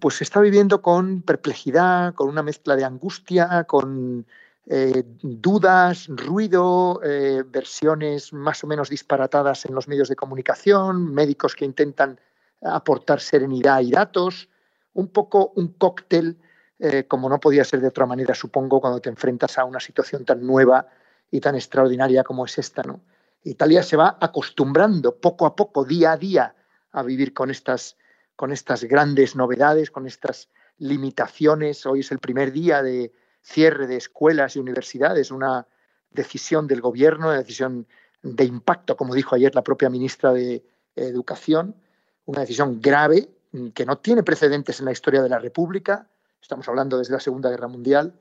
Pues 0.00 0.16
se 0.16 0.24
está 0.24 0.40
viviendo 0.40 0.82
con 0.82 1.22
perplejidad, 1.22 2.14
con 2.14 2.28
una 2.28 2.42
mezcla 2.42 2.74
de 2.74 2.84
angustia, 2.84 3.64
con 3.64 4.26
eh, 4.66 5.04
dudas, 5.22 6.08
ruido, 6.08 7.00
eh, 7.04 7.42
versiones 7.46 8.32
más 8.32 8.64
o 8.64 8.66
menos 8.66 8.90
disparatadas 8.90 9.64
en 9.64 9.74
los 9.74 9.88
medios 9.88 10.08
de 10.08 10.16
comunicación, 10.16 11.14
médicos 11.14 11.54
que 11.54 11.64
intentan 11.64 12.20
aportar 12.60 13.20
serenidad 13.20 13.80
y 13.80 13.92
datos, 13.92 14.48
un 14.94 15.08
poco 15.08 15.52
un 15.54 15.68
cóctel 15.68 16.38
eh, 16.78 17.04
como 17.04 17.28
no 17.28 17.40
podía 17.40 17.64
ser 17.64 17.80
de 17.80 17.88
otra 17.88 18.06
manera, 18.06 18.34
supongo, 18.34 18.80
cuando 18.80 19.00
te 19.00 19.08
enfrentas 19.08 19.58
a 19.58 19.64
una 19.64 19.80
situación 19.80 20.24
tan 20.24 20.46
nueva 20.46 20.86
y 21.30 21.40
tan 21.40 21.56
extraordinaria 21.56 22.22
como 22.22 22.44
es 22.44 22.56
esta. 22.58 22.82
¿no? 22.82 23.00
Italia 23.42 23.82
se 23.82 23.96
va 23.96 24.16
acostumbrando 24.20 25.16
poco 25.16 25.46
a 25.46 25.56
poco, 25.56 25.84
día 25.84 26.12
a 26.12 26.16
día, 26.16 26.54
a 26.92 27.02
vivir 27.02 27.34
con 27.34 27.50
estas, 27.50 27.96
con 28.36 28.52
estas 28.52 28.84
grandes 28.84 29.34
novedades, 29.34 29.90
con 29.90 30.06
estas 30.06 30.48
limitaciones. 30.78 31.84
Hoy 31.84 32.00
es 32.00 32.12
el 32.12 32.18
primer 32.18 32.52
día 32.52 32.82
de 32.82 33.12
cierre 33.42 33.86
de 33.86 33.96
escuelas 33.96 34.56
y 34.56 34.60
universidades, 34.60 35.30
una 35.30 35.66
decisión 36.10 36.66
del 36.66 36.80
gobierno, 36.80 37.28
una 37.28 37.38
decisión 37.38 37.86
de 38.22 38.44
impacto, 38.44 38.96
como 38.96 39.14
dijo 39.14 39.34
ayer 39.34 39.54
la 39.54 39.62
propia 39.62 39.90
ministra 39.90 40.32
de 40.32 40.64
Educación, 40.96 41.76
una 42.24 42.40
decisión 42.40 42.80
grave 42.80 43.28
que 43.74 43.86
no 43.86 43.98
tiene 43.98 44.22
precedentes 44.22 44.80
en 44.80 44.86
la 44.86 44.92
historia 44.92 45.22
de 45.22 45.28
la 45.28 45.38
República, 45.38 46.08
estamos 46.40 46.68
hablando 46.68 46.98
desde 46.98 47.12
la 47.12 47.20
Segunda 47.20 47.50
Guerra 47.50 47.68
Mundial, 47.68 48.14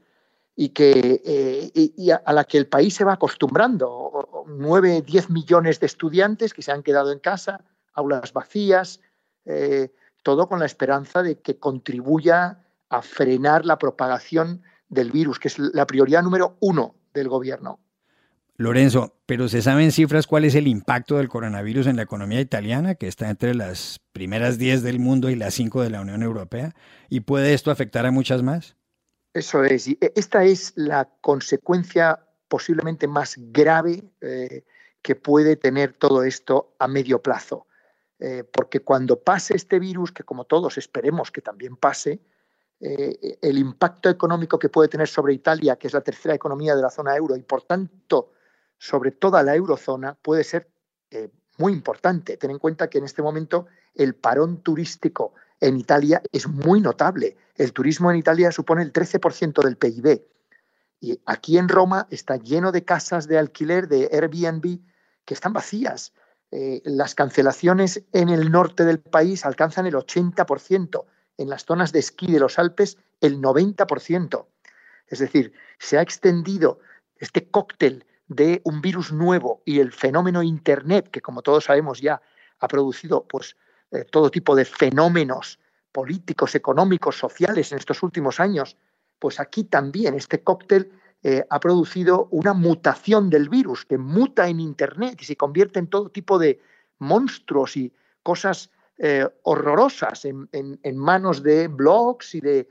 y, 0.60 0.70
que, 0.70 1.22
eh, 1.24 2.20
a, 2.26 2.34
la 2.34 2.44
que 2.44 2.58
el 2.58 2.68
país 2.68 2.96
se 2.96 3.04
va 3.04 3.14
acostumbrando. 3.14 4.46
Nueve, 4.48 5.04
diez 5.04 5.30
millones 5.30 5.80
de 5.80 5.86
estudiantes 5.86 6.54
que 6.54 6.64
se 6.64 6.72
han 6.72 6.82
quedado 6.82 7.12
en 7.12 7.20
casa, 7.20 7.64
aulas 7.94 8.34
vacías, 8.34 9.00
eh, 9.46 9.94
todo 10.24 10.50
con 10.50 10.60
la 10.60 10.66
esperanza 10.66 11.22
de 11.22 11.40
que 11.40 11.60
contribuya 11.60 12.66
a 12.90 13.02
frenar 13.04 13.66
la 13.66 13.78
propagación 13.78 14.64
del 14.90 15.12
virus, 15.12 15.38
que 15.38 15.48
es 15.50 15.60
la 15.60 15.86
prioridad 15.86 16.24
número 16.24 16.58
uno 16.60 16.96
del 17.14 17.30
gobierno. 17.30 17.80
Lorenzo, 18.60 19.14
pero 19.28 19.50
¿se 19.50 19.62
saben 19.62 19.92
cifras 19.92 20.26
cuál 20.26 20.44
es 20.44 20.56
el 20.56 20.68
impacto 20.68 21.18
del 21.18 21.30
coronavirus 21.30 21.86
en 21.86 21.96
la 21.96 22.02
economía 22.02 22.42
italiana, 22.42 22.96
que 22.96 23.08
está 23.08 23.30
entre 23.30 23.54
las 23.54 24.00
primeras 24.14 24.58
10 24.58 24.82
del 24.82 24.98
mundo 25.00 25.30
y 25.30 25.36
las 25.36 25.54
5 25.54 25.84
de 25.84 25.92
la 25.92 26.02
Unión 26.02 26.24
Europea? 26.24 26.74
¿Y 27.08 27.20
puede 27.20 27.54
esto 27.54 27.70
afectar 27.70 28.08
a 28.08 28.12
muchas 28.12 28.42
más? 28.42 28.76
Eso 29.32 29.64
es. 29.64 29.88
E, 29.88 29.98
esta 30.16 30.44
es 30.44 30.74
la 30.76 31.08
consecuencia 31.22 32.20
posiblemente 32.48 33.08
más 33.08 33.36
grave 33.38 34.04
eh, 34.22 34.64
que 35.04 35.16
puede 35.16 35.56
tener 35.56 35.94
todo 35.94 36.24
esto 36.24 36.74
a 36.80 36.88
medio 36.88 37.22
plazo. 37.22 37.68
Eh, 38.20 38.44
porque 38.52 38.80
cuando 38.80 39.20
pase 39.20 39.56
este 39.56 39.78
virus, 39.78 40.12
que 40.12 40.24
como 40.24 40.46
todos 40.46 40.80
esperemos 40.80 41.30
que 41.30 41.42
también 41.42 41.76
pase, 41.76 42.22
eh, 42.80 43.38
el 43.40 43.60
impacto 43.60 44.10
económico 44.10 44.58
que 44.58 44.70
puede 44.70 44.90
tener 44.90 45.08
sobre 45.08 45.36
Italia, 45.36 45.76
que 45.76 45.86
es 45.86 45.94
la 45.94 46.02
tercera 46.02 46.34
economía 46.34 46.76
de 46.76 46.82
la 46.82 46.90
zona 46.90 47.16
euro, 47.16 47.36
y 47.36 47.44
por 47.44 47.62
tanto 47.62 48.32
sobre 48.78 49.12
toda 49.12 49.44
la 49.44 49.56
eurozona 49.56 50.16
puede 50.16 50.44
ser 50.44 50.70
eh, 51.12 51.30
muy 51.58 51.74
importante. 51.74 52.38
Ten 52.38 52.52
en 52.52 52.60
cuenta 52.60 52.90
que 52.90 52.98
en 52.98 53.06
este 53.06 53.22
momento 53.22 53.68
el 53.96 54.16
parón 54.16 54.62
turístico 54.62 55.34
en 55.60 55.78
Italia 55.78 56.22
es 56.32 56.48
muy 56.48 56.82
notable. 56.82 57.36
El 57.56 57.74
turismo 57.74 58.12
en 58.12 58.18
Italia 58.18 58.52
supone 58.52 58.84
el 58.84 58.94
13% 58.94 59.64
del 59.64 59.78
PIB. 59.78 60.24
Y 61.00 61.20
aquí 61.26 61.58
en 61.58 61.70
Roma 61.70 62.08
está 62.10 62.38
lleno 62.38 62.72
de 62.72 62.84
casas 62.84 63.28
de 63.28 63.38
alquiler, 63.38 63.88
de 63.88 64.10
Airbnb, 64.12 64.80
que 65.26 65.34
están 65.34 65.54
vacías. 65.54 66.14
Eh, 66.52 66.82
las 66.86 67.14
cancelaciones 67.14 68.04
en 68.14 68.30
el 68.30 68.52
norte 68.52 68.86
del 68.86 69.00
país 69.00 69.46
alcanzan 69.46 69.86
el 69.86 69.96
80%, 69.96 71.06
en 71.38 71.50
las 71.50 71.66
zonas 71.66 71.92
de 71.92 72.00
esquí 72.00 72.32
de 72.32 72.40
los 72.40 72.58
Alpes 72.58 72.98
el 73.22 73.42
90%. 73.42 74.48
Es 75.08 75.20
decir, 75.20 75.54
se 75.80 75.98
ha 75.98 76.02
extendido 76.02 76.80
este 77.18 77.50
cóctel 77.50 78.06
de 78.28 78.62
un 78.66 78.82
virus 78.82 79.12
nuevo 79.12 79.62
y 79.66 79.80
el 79.80 79.92
fenómeno 79.92 80.44
Internet, 80.44 81.10
que 81.10 81.22
como 81.22 81.42
todos 81.42 81.66
sabemos 81.66 82.02
ya 82.02 82.22
ha 82.60 82.68
producido 82.68 83.26
pues, 83.28 83.56
eh, 83.92 84.04
todo 84.04 84.30
tipo 84.30 84.56
de 84.56 84.66
fenómenos 84.66 85.60
políticos, 85.92 86.54
económicos, 86.56 87.18
sociales 87.18 87.72
en 87.72 87.80
estos 87.80 88.04
últimos 88.04 88.40
años, 88.40 88.78
pues 89.20 89.40
aquí 89.40 89.64
también 89.64 90.14
este 90.14 90.44
cóctel 90.44 90.92
eh, 91.24 91.44
ha 91.50 91.60
producido 91.60 92.28
una 92.32 92.54
mutación 92.54 93.30
del 93.30 93.50
virus 93.50 93.86
que 93.86 93.98
muta 93.98 94.48
en 94.48 94.60
Internet 94.60 95.20
y 95.22 95.26
se 95.26 95.36
convierte 95.36 95.80
en 95.80 95.88
todo 95.88 96.10
tipo 96.10 96.38
de 96.38 96.62
monstruos 97.00 97.78
y 97.78 97.94
cosas 98.22 98.70
eh, 98.98 99.28
horrorosas 99.44 100.26
en, 100.26 100.98
manos 100.98 101.42
de 101.42 101.68
blogs 101.68 102.36
y 102.36 102.42
de 102.42 102.70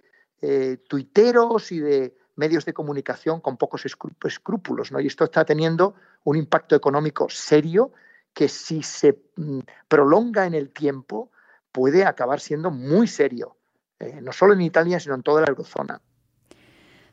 tuiteros 0.89 1.73
y 1.73 1.81
de 1.81 2.15
medios 2.37 2.65
de 2.65 2.73
comunicación 2.73 3.41
con 3.41 3.57
pocos 3.57 3.85
escrúpulos. 3.87 4.93
¿no? 4.93 5.01
Y 5.01 5.07
esto 5.07 5.25
está 5.25 5.45
teniendo 5.45 5.95
un 6.25 6.37
impacto 6.37 6.77
económico 6.77 7.29
serio 7.29 7.93
que 8.33 8.49
si 8.49 8.83
se 8.83 9.19
mm, 9.37 9.61
prolonga 9.89 10.47
en 10.47 10.55
el 10.55 10.71
tiempo 10.71 11.31
puede 11.73 12.05
acabar 12.05 12.41
siendo 12.41 12.71
muy 12.71 13.07
serio, 13.07 13.57
eh, 13.99 14.21
no 14.23 14.33
solo 14.33 14.53
en 14.53 14.61
Italia, 14.61 15.01
sino 15.01 15.15
en 15.15 15.23
toda 15.23 15.41
la 15.41 15.49
eurozona. 15.49 16.01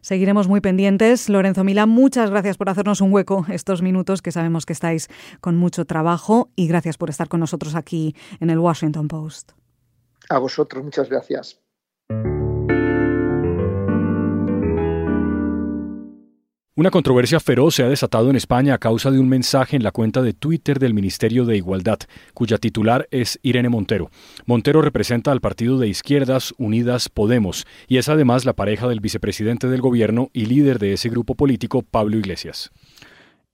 Seguiremos 0.02 0.50
muy 0.50 0.60
pendientes. 0.60 1.30
Lorenzo 1.30 1.64
Milán, 1.64 1.88
muchas 1.88 2.30
gracias 2.30 2.58
por 2.58 2.70
hacernos 2.70 3.00
un 3.00 3.14
hueco 3.14 3.46
estos 3.50 3.82
minutos 3.82 4.22
que 4.22 4.34
sabemos 4.34 4.66
que 4.66 4.74
estáis 4.74 5.08
con 5.40 5.56
mucho 5.56 5.86
trabajo 5.86 6.50
y 6.58 6.68
gracias 6.68 6.98
por 6.98 7.10
estar 7.10 7.30
con 7.30 7.40
nosotros 7.40 7.74
aquí 7.74 8.14
en 8.42 8.50
el 8.50 8.60
Washington 8.60 9.08
Post. 9.08 9.54
A 10.30 10.40
vosotros, 10.40 10.84
muchas 10.84 11.10
gracias. 11.10 11.63
Una 16.76 16.90
controversia 16.90 17.40
feroz 17.40 17.76
se 17.76 17.84
ha 17.84 17.88
desatado 17.88 18.32
en 18.32 18.36
España 18.36 18.74
a 18.74 18.80
causa 18.80 19.12
de 19.12 19.20
un 19.20 19.30
mensaje 19.30 19.76
en 19.76 19.84
la 19.84 19.92
cuenta 19.92 20.24
de 20.24 20.34
Twitter 20.34 20.80
del 20.80 20.96
Ministerio 20.96 21.46
de 21.46 21.56
Igualdad, 21.56 22.00
cuya 22.34 22.58
titular 22.58 23.08
es 23.12 23.40
Irene 23.44 23.70
Montero. 23.70 24.10
Montero 24.48 24.82
representa 24.82 25.32
al 25.32 25.40
partido 25.40 25.78
de 25.78 25.88
izquierdas 25.88 26.52
Unidas 26.58 27.10
Podemos 27.10 27.68
y 27.88 27.98
es 27.98 28.10
además 28.10 28.46
la 28.46 28.54
pareja 28.54 28.88
del 28.88 29.02
vicepresidente 29.02 29.68
del 29.68 29.82
gobierno 29.82 30.32
y 30.34 30.48
líder 30.48 30.80
de 30.80 30.94
ese 30.94 31.10
grupo 31.10 31.36
político, 31.36 31.84
Pablo 31.84 32.18
Iglesias. 32.18 32.72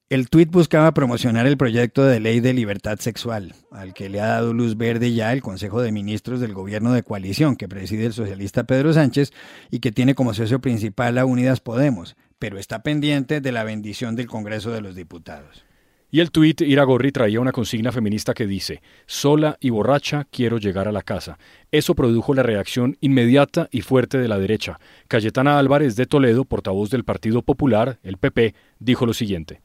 El 0.07 0.29
tuit 0.29 0.49
buscaba 0.49 0.93
promocionar 0.93 1.45
el 1.45 1.57
proyecto 1.57 2.05
de 2.05 2.21
ley 2.21 2.39
de 2.39 2.53
libertad 2.53 2.99
sexual, 2.99 3.53
al 3.69 3.93
que 3.93 4.07
le 4.07 4.21
ha 4.21 4.27
dado 4.27 4.53
luz 4.53 4.77
verde 4.77 5.13
ya 5.13 5.33
el 5.33 5.41
Consejo 5.41 5.81
de 5.81 5.91
Ministros 5.91 6.39
del 6.39 6.53
Gobierno 6.53 6.93
de 6.93 7.03
Coalición, 7.03 7.57
que 7.57 7.67
preside 7.67 8.05
el 8.05 8.13
socialista 8.13 8.63
Pedro 8.63 8.93
Sánchez 8.93 9.33
y 9.69 9.79
que 9.79 9.91
tiene 9.91 10.15
como 10.15 10.33
socio 10.33 10.61
principal 10.61 11.17
a 11.17 11.25
Unidas 11.25 11.59
Podemos, 11.59 12.15
pero 12.39 12.57
está 12.57 12.81
pendiente 12.81 13.41
de 13.41 13.51
la 13.51 13.63
bendición 13.63 14.15
del 14.15 14.27
Congreso 14.27 14.71
de 14.71 14.81
los 14.81 14.95
Diputados. 14.95 15.63
Y 16.11 16.21
el 16.21 16.31
tuit 16.31 16.61
Iragorri 16.61 17.11
traía 17.11 17.39
una 17.39 17.51
consigna 17.51 17.91
feminista 17.91 18.33
que 18.33 18.47
dice, 18.47 18.81
sola 19.05 19.57
y 19.59 19.69
borracha 19.69 20.25
quiero 20.31 20.57
llegar 20.57 20.87
a 20.87 20.91
la 20.91 21.03
casa. 21.03 21.37
Eso 21.71 21.93
produjo 21.93 22.33
la 22.33 22.41
reacción 22.41 22.97
inmediata 22.99 23.67
y 23.71 23.81
fuerte 23.81 24.17
de 24.17 24.27
la 24.27 24.39
derecha. 24.39 24.79
Cayetana 25.07 25.59
Álvarez 25.59 25.95
de 25.95 26.07
Toledo, 26.07 26.45
portavoz 26.45 26.89
del 26.89 27.03
Partido 27.03 27.43
Popular, 27.43 27.99
el 28.01 28.17
PP, 28.17 28.55
dijo 28.79 29.05
lo 29.05 29.13
siguiente. 29.13 29.61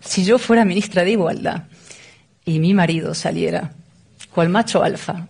Si 0.00 0.24
yo 0.24 0.38
fuera 0.38 0.66
ministra 0.66 1.02
de 1.02 1.12
Igualdad 1.12 1.64
y 2.44 2.58
mi 2.58 2.74
marido 2.74 3.14
saliera, 3.14 3.72
cual 4.34 4.50
macho 4.50 4.82
alfa, 4.82 5.28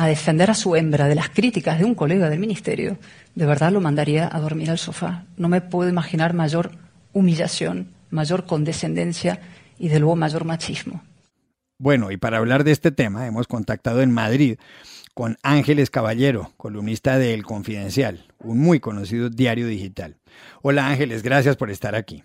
a 0.00 0.06
defender 0.06 0.50
a 0.50 0.54
su 0.54 0.76
hembra 0.76 1.08
de 1.08 1.14
las 1.14 1.28
críticas 1.28 1.78
de 1.78 1.84
un 1.84 1.94
colega 1.94 2.30
del 2.30 2.38
ministerio, 2.38 2.96
de 3.34 3.44
verdad 3.44 3.70
lo 3.70 3.82
mandaría 3.82 4.34
a 4.34 4.40
dormir 4.40 4.70
al 4.70 4.78
sofá. 4.78 5.26
No 5.36 5.50
me 5.50 5.60
puedo 5.60 5.90
imaginar 5.90 6.32
mayor 6.32 6.70
humillación, 7.12 7.92
mayor 8.08 8.46
condescendencia 8.46 9.40
y 9.78 9.90
de 9.90 9.98
luego 9.98 10.16
mayor 10.16 10.46
machismo. 10.46 11.04
Bueno, 11.76 12.10
y 12.10 12.16
para 12.16 12.38
hablar 12.38 12.64
de 12.64 12.72
este 12.72 12.92
tema 12.92 13.26
hemos 13.26 13.46
contactado 13.46 14.00
en 14.00 14.10
Madrid 14.10 14.56
con 15.12 15.36
Ángeles 15.42 15.90
Caballero, 15.90 16.50
columnista 16.56 17.18
de 17.18 17.34
El 17.34 17.44
Confidencial, 17.44 18.24
un 18.38 18.58
muy 18.58 18.80
conocido 18.80 19.28
diario 19.28 19.66
digital. 19.66 20.16
Hola 20.62 20.86
Ángeles, 20.86 21.22
gracias 21.22 21.56
por 21.56 21.70
estar 21.70 21.94
aquí. 21.94 22.24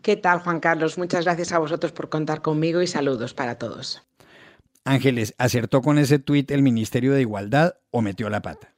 ¿Qué 0.00 0.16
tal 0.16 0.40
Juan 0.40 0.60
Carlos? 0.60 0.96
Muchas 0.96 1.26
gracias 1.26 1.52
a 1.52 1.58
vosotros 1.58 1.92
por 1.92 2.08
contar 2.08 2.40
conmigo 2.40 2.80
y 2.80 2.86
saludos 2.86 3.34
para 3.34 3.56
todos. 3.56 4.02
Ángeles, 4.84 5.34
¿acertó 5.38 5.80
con 5.80 5.98
ese 5.98 6.18
tuit 6.18 6.50
el 6.50 6.62
Ministerio 6.62 7.12
de 7.12 7.20
Igualdad 7.20 7.74
o 7.90 8.02
metió 8.02 8.28
la 8.28 8.42
pata? 8.42 8.72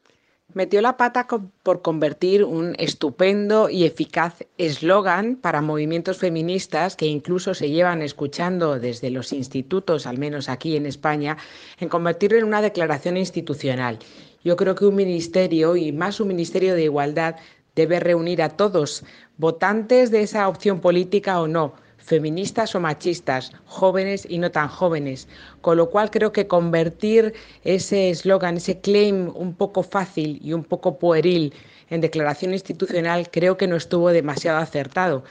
Metió 0.53 0.83
la 0.83 0.99
pata 0.99 1.27
por 1.63 1.81
convertir 1.81 2.45
un 2.45 2.77
estupendo 2.79 3.71
y 3.71 3.85
eficaz 3.85 4.45
eslogan 4.59 5.37
para 5.37 5.63
movimientos 5.63 6.19
feministas 6.19 6.95
que 6.95 7.07
incluso 7.07 7.55
se 7.55 7.71
llevan 7.71 8.03
escuchando 8.03 8.79
desde 8.79 9.11
los 9.11 9.33
institutos, 9.33 10.07
al 10.07 10.19
menos 10.19 10.49
aquí 10.51 10.77
en 10.77 10.85
España, 10.85 11.39
en 11.81 11.89
convertirlo 11.89 12.39
en 12.39 12.45
una 12.45 12.61
declaración 12.61 13.17
institucional. 13.17 13.99
Yo 14.45 14.57
creo 14.57 14.75
que 14.75 14.85
un 14.85 14.95
ministerio, 14.95 15.75
y 15.75 15.91
más 15.91 16.21
un 16.21 16.29
ministerio 16.29 16.75
de 16.75 16.85
igualdad, 16.85 17.37
debe 17.75 17.99
reunir 17.99 18.43
a 18.43 18.51
todos, 18.51 19.05
votantes 19.39 20.11
de 20.11 20.21
esa 20.21 20.47
opción 20.49 20.81
política 20.81 21.41
o 21.41 21.49
no, 21.49 21.75
feministas 22.05 22.75
o 22.75 22.81
machistas, 22.81 23.53
jóvenes 23.65 24.27
y 24.29 24.39
no 24.39 24.51
tan 24.51 24.69
jóvenes. 24.69 25.27
Con 25.63 25.79
lo 25.79 25.91
cual 25.91 26.11
creo 26.11 26.33
que 26.33 26.47
convertir 26.47 27.33
ese 27.65 28.11
eslogan, 28.11 28.59
ese 28.59 28.81
claim 28.81 29.33
un 29.35 29.55
poco 29.55 29.83
fácil 29.83 30.39
y 30.43 30.53
un 30.53 30.65
poco 30.65 30.99
pueril 30.99 31.53
en 31.91 32.01
declaración 32.01 32.53
institucional, 32.53 33.31
creo 33.31 33.57
que 33.57 33.67
no 33.67 33.77
estuvo 33.77 34.11
demasiado 34.11 34.59
acertado. 34.59 35.25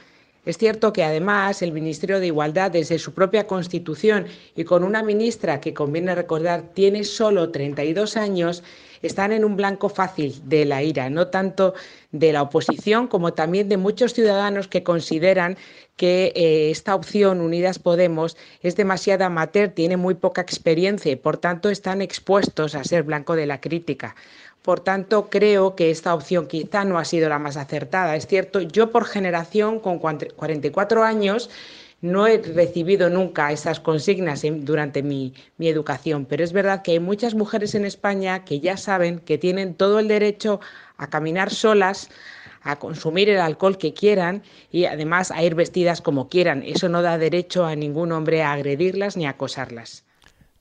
Es 0.44 0.58
cierto 0.58 0.92
que 0.92 1.04
además 1.04 1.62
el 1.62 1.72
Ministerio 1.72 2.20
de 2.20 2.26
Igualdad, 2.26 2.70
desde 2.70 2.98
su 2.98 3.14
propia 3.14 3.46
constitución 3.46 4.26
y 4.54 4.64
con 4.64 4.84
una 4.84 5.02
ministra 5.02 5.58
que 5.60 5.72
conviene 5.72 6.14
recordar 6.14 6.74
tiene 6.74 7.04
solo 7.04 7.50
32 7.50 8.18
años, 8.18 8.62
están 9.00 9.32
en 9.32 9.44
un 9.44 9.56
blanco 9.56 9.88
fácil 9.88 10.34
de 10.44 10.66
la 10.66 10.82
ira, 10.82 11.08
no 11.08 11.28
tanto 11.28 11.74
de 12.12 12.32
la 12.32 12.42
oposición 12.42 13.06
como 13.06 13.32
también 13.32 13.68
de 13.68 13.78
muchos 13.78 14.12
ciudadanos 14.12 14.68
que 14.68 14.82
consideran 14.82 15.56
que 15.96 16.32
eh, 16.34 16.70
esta 16.70 16.94
opción, 16.94 17.40
Unidas 17.40 17.78
Podemos, 17.78 18.36
es 18.62 18.76
demasiado 18.76 19.24
amateur, 19.24 19.70
tiene 19.70 19.96
muy 19.96 20.14
poca 20.14 20.42
experiencia 20.42 21.12
y 21.12 21.16
por 21.16 21.36
tanto 21.36 21.70
están 21.70 22.02
expuestos 22.02 22.74
a 22.74 22.84
ser 22.84 23.04
blanco 23.04 23.36
de 23.36 23.46
la 23.46 23.60
crítica. 23.60 24.14
Por 24.62 24.80
tanto, 24.80 25.28
creo 25.28 25.76
que 25.76 25.90
esta 25.90 26.14
opción 26.14 26.46
quizá 26.48 26.84
no 26.84 26.98
ha 26.98 27.04
sido 27.04 27.28
la 27.28 27.38
más 27.38 27.58
acertada. 27.58 28.16
Es 28.16 28.26
cierto, 28.26 28.62
yo 28.62 28.90
por 28.90 29.04
generación, 29.04 29.78
con 29.78 29.98
44 29.98 31.04
años, 31.04 31.50
no 32.04 32.26
he 32.26 32.36
recibido 32.36 33.08
nunca 33.08 33.50
esas 33.50 33.80
consignas 33.80 34.42
durante 34.60 35.02
mi, 35.02 35.32
educación, 35.58 36.26
pero 36.26 36.44
es 36.44 36.52
verdad 36.52 36.82
que 36.82 36.92
hay 36.92 37.00
muchas 37.00 37.34
mujeres 37.34 37.74
en 37.74 37.86
España 37.86 38.44
que 38.44 38.60
ya 38.60 38.76
saben 38.76 39.20
que 39.20 39.38
tienen 39.38 39.74
todo 39.74 39.98
el 39.98 40.08
derecho 40.08 40.60
a 40.98 41.08
caminar 41.08 41.50
solas, 41.50 42.10
a 42.64 42.76
consumir 42.76 43.28
el 43.28 43.38
alcohol 43.38 43.78
que 43.78 43.94
quieran 43.94 44.42
y 44.72 44.86
además 44.86 45.30
a 45.30 45.44
ir 45.44 45.54
vestidas 45.54 46.00
como 46.00 46.28
quieran. 46.28 46.62
Eso 46.64 46.88
no 46.88 47.02
da 47.02 47.18
derecho 47.18 47.64
a 47.64 47.76
ningún 47.76 48.10
hombre 48.10 48.42
a 48.42 48.52
agredirlas 48.52 49.16
ni 49.16 49.26
a 49.26 49.30
acosarlas. 49.30 50.04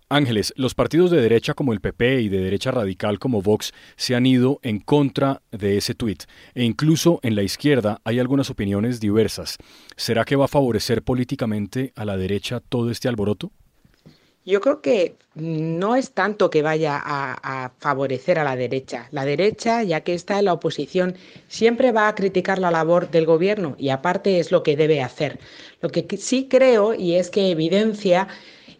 Ángeles, 0.09 0.53
los 0.57 0.75
partidos 0.75 1.09
de 1.09 1.21
derecha 1.21 1.55
como 1.55 1.73
el 1.73 1.81
PP 1.81 2.21
y 2.21 2.29
de 2.29 2.37
derecha 2.37 2.69
radical 2.69 3.17
como 3.17 3.41
Vox 3.41 3.73
se 3.95 4.13
han 4.13 4.27
ido 4.27 4.59
en 4.61 4.79
contra 4.79 5.41
de 5.51 5.77
ese 5.77 5.95
tuit 5.95 6.25
e 6.53 6.63
incluso 6.63 7.19
en 7.23 7.35
la 7.35 7.41
izquierda 7.41 7.99
hay 8.03 8.19
algunas 8.19 8.51
opiniones 8.51 8.99
diversas. 8.99 9.57
¿Será 9.95 10.23
que 10.23 10.35
va 10.35 10.45
a 10.45 10.49
favorecer 10.49 11.01
políticamente 11.01 11.93
a 11.95 12.05
la 12.05 12.15
derecha 12.15 12.59
todo 12.59 12.91
este 12.91 13.07
alboroto? 13.07 13.51
Yo 14.45 14.59
creo 14.59 14.81
que 14.81 15.15
no 15.35 15.95
es 15.95 16.11
tanto 16.11 16.49
que 16.49 16.61
vaya 16.61 17.01
a, 17.03 17.71
favorecer 17.79 18.39
a 18.39 18.43
la 18.43 18.55
derecha. 18.55 19.07
La 19.11 19.23
derecha, 19.23 19.83
ya 19.83 20.01
que 20.01 20.13
está 20.13 20.39
en 20.39 20.45
la 20.45 20.53
oposición, 20.53 21.15
siempre 21.47 21.91
va 21.91 22.07
a 22.07 22.15
criticar 22.15 22.59
la 22.59 22.69
labor 22.69 23.09
del 23.09 23.25
gobierno 23.25 23.75
y 23.79 23.89
aparte 23.89 24.39
es 24.39 24.51
lo 24.51 24.61
que 24.61 24.75
debe 24.75 25.01
hacer. 25.01 25.39
Lo 25.81 25.89
que 25.89 26.05
sí 26.17 26.47
creo 26.49 26.93
y 26.93 27.15
es 27.15 27.29
que 27.29 27.51
evidencia 27.51 28.27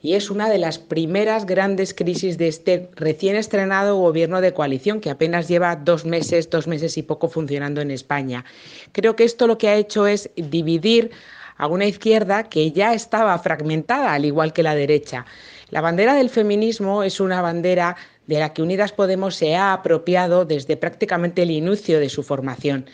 y 0.03 0.15
es 0.15 0.29
una 0.29 0.49
de 0.49 0.57
las 0.57 0.79
primeras 0.79 1.45
grandes 1.45 1.93
crisis 1.93 2.37
de 2.37 2.49
este 2.49 2.89
recién 2.95 3.37
estrenado 3.37 3.95
gobierno 3.95 4.41
de 4.41 4.53
coalición 4.53 4.99
que 4.99 5.09
apenas 5.09 5.47
lleva 5.47 5.77
dos 5.77 6.03
meses, 6.03 6.49
dos 6.49 6.67
meses 6.67 6.97
y 6.97 7.03
poco 7.03 7.29
funcionando 7.29 7.79
en 7.79 7.89
España. 7.89 8.43
Creo 8.91 9.15
que 9.15 9.23
esto 9.23 9.47
lo 9.47 9.57
que 9.57 9.69
ha 9.69 9.75
hecho 9.75 10.05
es 10.05 10.29
dividir 10.35 11.11
a 11.57 11.67
una 11.67 11.85
izquierda 11.85 12.43
que 12.43 12.71
ya 12.71 12.93
estaba 12.93 13.37
fragmentada, 13.39 14.13
al 14.13 14.25
igual 14.25 14.53
que 14.53 14.63
la 14.63 14.75
derecha. 14.75 15.25
La 15.69 15.81
bandera 15.81 16.13
del 16.13 16.29
feminismo 16.29 17.03
es 17.03 17.19
una 17.19 17.41
bandera 17.41 17.95
de 18.27 18.39
la 18.39 18.53
que 18.53 18.61
Unidas 18.61 18.91
Podemos 18.91 19.35
se 19.35 19.55
ha 19.55 19.73
apropiado 19.73 20.45
desde 20.45 20.77
prácticamente 20.77 21.43
el 21.43 21.51
inicio 21.51 21.99
de 21.99 22.09
su 22.09 22.23
formación. 22.23 22.85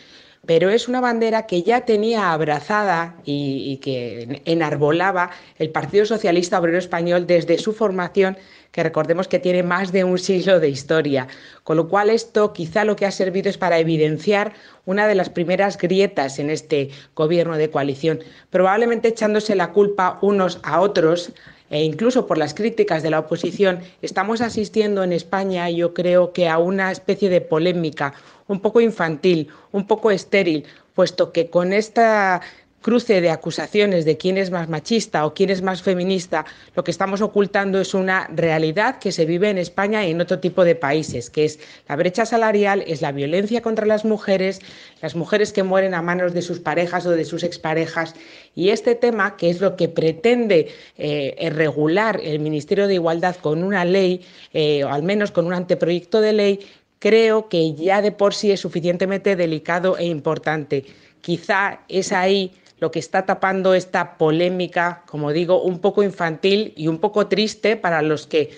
Pero 0.46 0.70
es 0.70 0.88
una 0.88 1.00
bandera 1.00 1.46
que 1.46 1.62
ya 1.62 1.82
tenía 1.82 2.32
abrazada 2.32 3.16
y, 3.24 3.76
que 3.82 4.42
enarbolaba 4.46 5.30
el 5.58 5.70
Partido 5.70 6.06
Socialista 6.06 6.58
Obrero 6.58 6.78
Español 6.78 7.26
desde 7.26 7.58
su 7.58 7.72
formación 7.72 8.36
que 8.72 8.82
recordemos 8.82 9.26
que 9.26 9.38
tiene 9.38 9.62
más 9.62 9.90
de 9.90 10.04
un 10.04 10.18
siglo 10.18 10.60
de 10.60 10.68
historia, 10.68 11.26
con 11.64 11.76
lo 11.76 11.88
cual 11.88 12.08
esto 12.08 12.52
quizá 12.52 12.84
lo 12.84 12.96
que 12.96 13.04
ha 13.04 13.10
servido 13.10 13.50
es 13.50 13.58
para 13.58 13.78
evidenciar 13.78 14.52
una 14.86 15.08
de 15.08 15.16
las 15.16 15.28
primeras 15.28 15.76
grietas 15.76 16.38
en 16.38 16.50
este 16.50 16.90
gobierno 17.16 17.56
de 17.56 17.70
coalición, 17.70 18.20
probablemente 18.48 19.08
echándose 19.08 19.56
la 19.56 19.72
culpa 19.72 20.18
unos 20.22 20.60
a 20.62 20.80
otros 20.80 21.32
e 21.70 21.84
incluso 21.84 22.26
por 22.26 22.36
las 22.36 22.52
críticas 22.52 23.02
de 23.02 23.10
la 23.10 23.20
oposición, 23.20 23.80
estamos 24.02 24.40
asistiendo 24.40 25.02
en 25.04 25.12
España, 25.12 25.70
yo 25.70 25.94
creo 25.94 26.32
que 26.32 26.48
a 26.48 26.58
una 26.58 26.90
especie 26.90 27.30
de 27.30 27.40
polémica 27.40 28.12
un 28.48 28.60
poco 28.60 28.80
infantil, 28.80 29.48
un 29.70 29.86
poco 29.86 30.10
estéril, 30.10 30.66
puesto 30.94 31.32
que 31.32 31.48
con 31.48 31.72
esta 31.72 32.42
cruce 32.80 33.20
de 33.20 33.30
acusaciones 33.30 34.04
de 34.04 34.16
quién 34.16 34.38
es 34.38 34.50
más 34.50 34.68
machista 34.68 35.26
o 35.26 35.34
quién 35.34 35.50
es 35.50 35.62
más 35.62 35.82
feminista, 35.82 36.46
lo 36.74 36.82
que 36.82 36.90
estamos 36.90 37.20
ocultando 37.20 37.80
es 37.80 37.94
una 37.94 38.26
realidad 38.34 38.98
que 38.98 39.12
se 39.12 39.26
vive 39.26 39.50
en 39.50 39.58
España 39.58 40.06
y 40.06 40.12
en 40.12 40.20
otro 40.20 40.38
tipo 40.38 40.64
de 40.64 40.74
países, 40.74 41.30
que 41.30 41.44
es 41.44 41.58
la 41.88 41.96
brecha 41.96 42.24
salarial, 42.24 42.82
es 42.86 43.02
la 43.02 43.12
violencia 43.12 43.60
contra 43.60 43.86
las 43.86 44.04
mujeres, 44.04 44.60
las 45.02 45.14
mujeres 45.14 45.52
que 45.52 45.62
mueren 45.62 45.94
a 45.94 46.02
manos 46.02 46.32
de 46.32 46.42
sus 46.42 46.60
parejas 46.60 47.06
o 47.06 47.10
de 47.10 47.24
sus 47.24 47.42
exparejas. 47.42 48.14
Y 48.54 48.70
este 48.70 48.94
tema, 48.94 49.36
que 49.36 49.50
es 49.50 49.60
lo 49.60 49.76
que 49.76 49.88
pretende 49.88 50.68
eh, 50.96 51.50
regular 51.54 52.20
el 52.22 52.40
Ministerio 52.40 52.86
de 52.86 52.94
Igualdad 52.94 53.36
con 53.36 53.62
una 53.62 53.84
ley, 53.84 54.22
eh, 54.52 54.84
o 54.84 54.88
al 54.88 55.02
menos 55.02 55.30
con 55.30 55.46
un 55.46 55.52
anteproyecto 55.52 56.20
de 56.20 56.32
ley, 56.32 56.60
creo 56.98 57.48
que 57.48 57.74
ya 57.74 58.00
de 58.00 58.12
por 58.12 58.34
sí 58.34 58.50
es 58.50 58.60
suficientemente 58.60 59.36
delicado 59.36 59.98
e 59.98 60.06
importante. 60.06 60.84
Quizá 61.20 61.80
es 61.88 62.12
ahí 62.12 62.52
lo 62.80 62.90
que 62.90 62.98
está 62.98 63.26
tapando 63.26 63.74
esta 63.74 64.16
polémica, 64.16 65.02
como 65.06 65.32
digo, 65.32 65.62
un 65.62 65.78
poco 65.80 66.02
infantil 66.02 66.72
y 66.76 66.88
un 66.88 66.98
poco 66.98 67.26
triste 67.28 67.76
para 67.76 68.02
los 68.02 68.26
que 68.26 68.50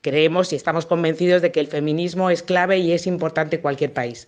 creemos 0.00 0.52
y 0.52 0.56
estamos 0.56 0.86
convencidos 0.86 1.42
de 1.42 1.50
que 1.50 1.60
el 1.60 1.66
feminismo 1.66 2.30
es 2.30 2.42
clave 2.42 2.78
y 2.78 2.92
es 2.92 3.06
importante 3.06 3.56
en 3.56 3.62
cualquier 3.62 3.92
país. 3.92 4.26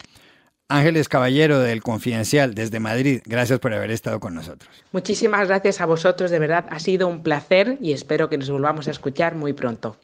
Ángeles 0.68 1.08
Caballero 1.08 1.60
del 1.60 1.80
Confidencial 1.80 2.54
desde 2.54 2.80
Madrid, 2.80 3.20
gracias 3.24 3.60
por 3.60 3.72
haber 3.72 3.92
estado 3.92 4.18
con 4.18 4.34
nosotros. 4.34 4.68
Muchísimas 4.90 5.46
gracias 5.46 5.80
a 5.80 5.86
vosotros, 5.86 6.32
de 6.32 6.40
verdad, 6.40 6.66
ha 6.70 6.80
sido 6.80 7.06
un 7.06 7.22
placer 7.22 7.78
y 7.80 7.92
espero 7.92 8.28
que 8.28 8.36
nos 8.36 8.50
volvamos 8.50 8.88
a 8.88 8.90
escuchar 8.90 9.36
muy 9.36 9.52
pronto. 9.52 9.96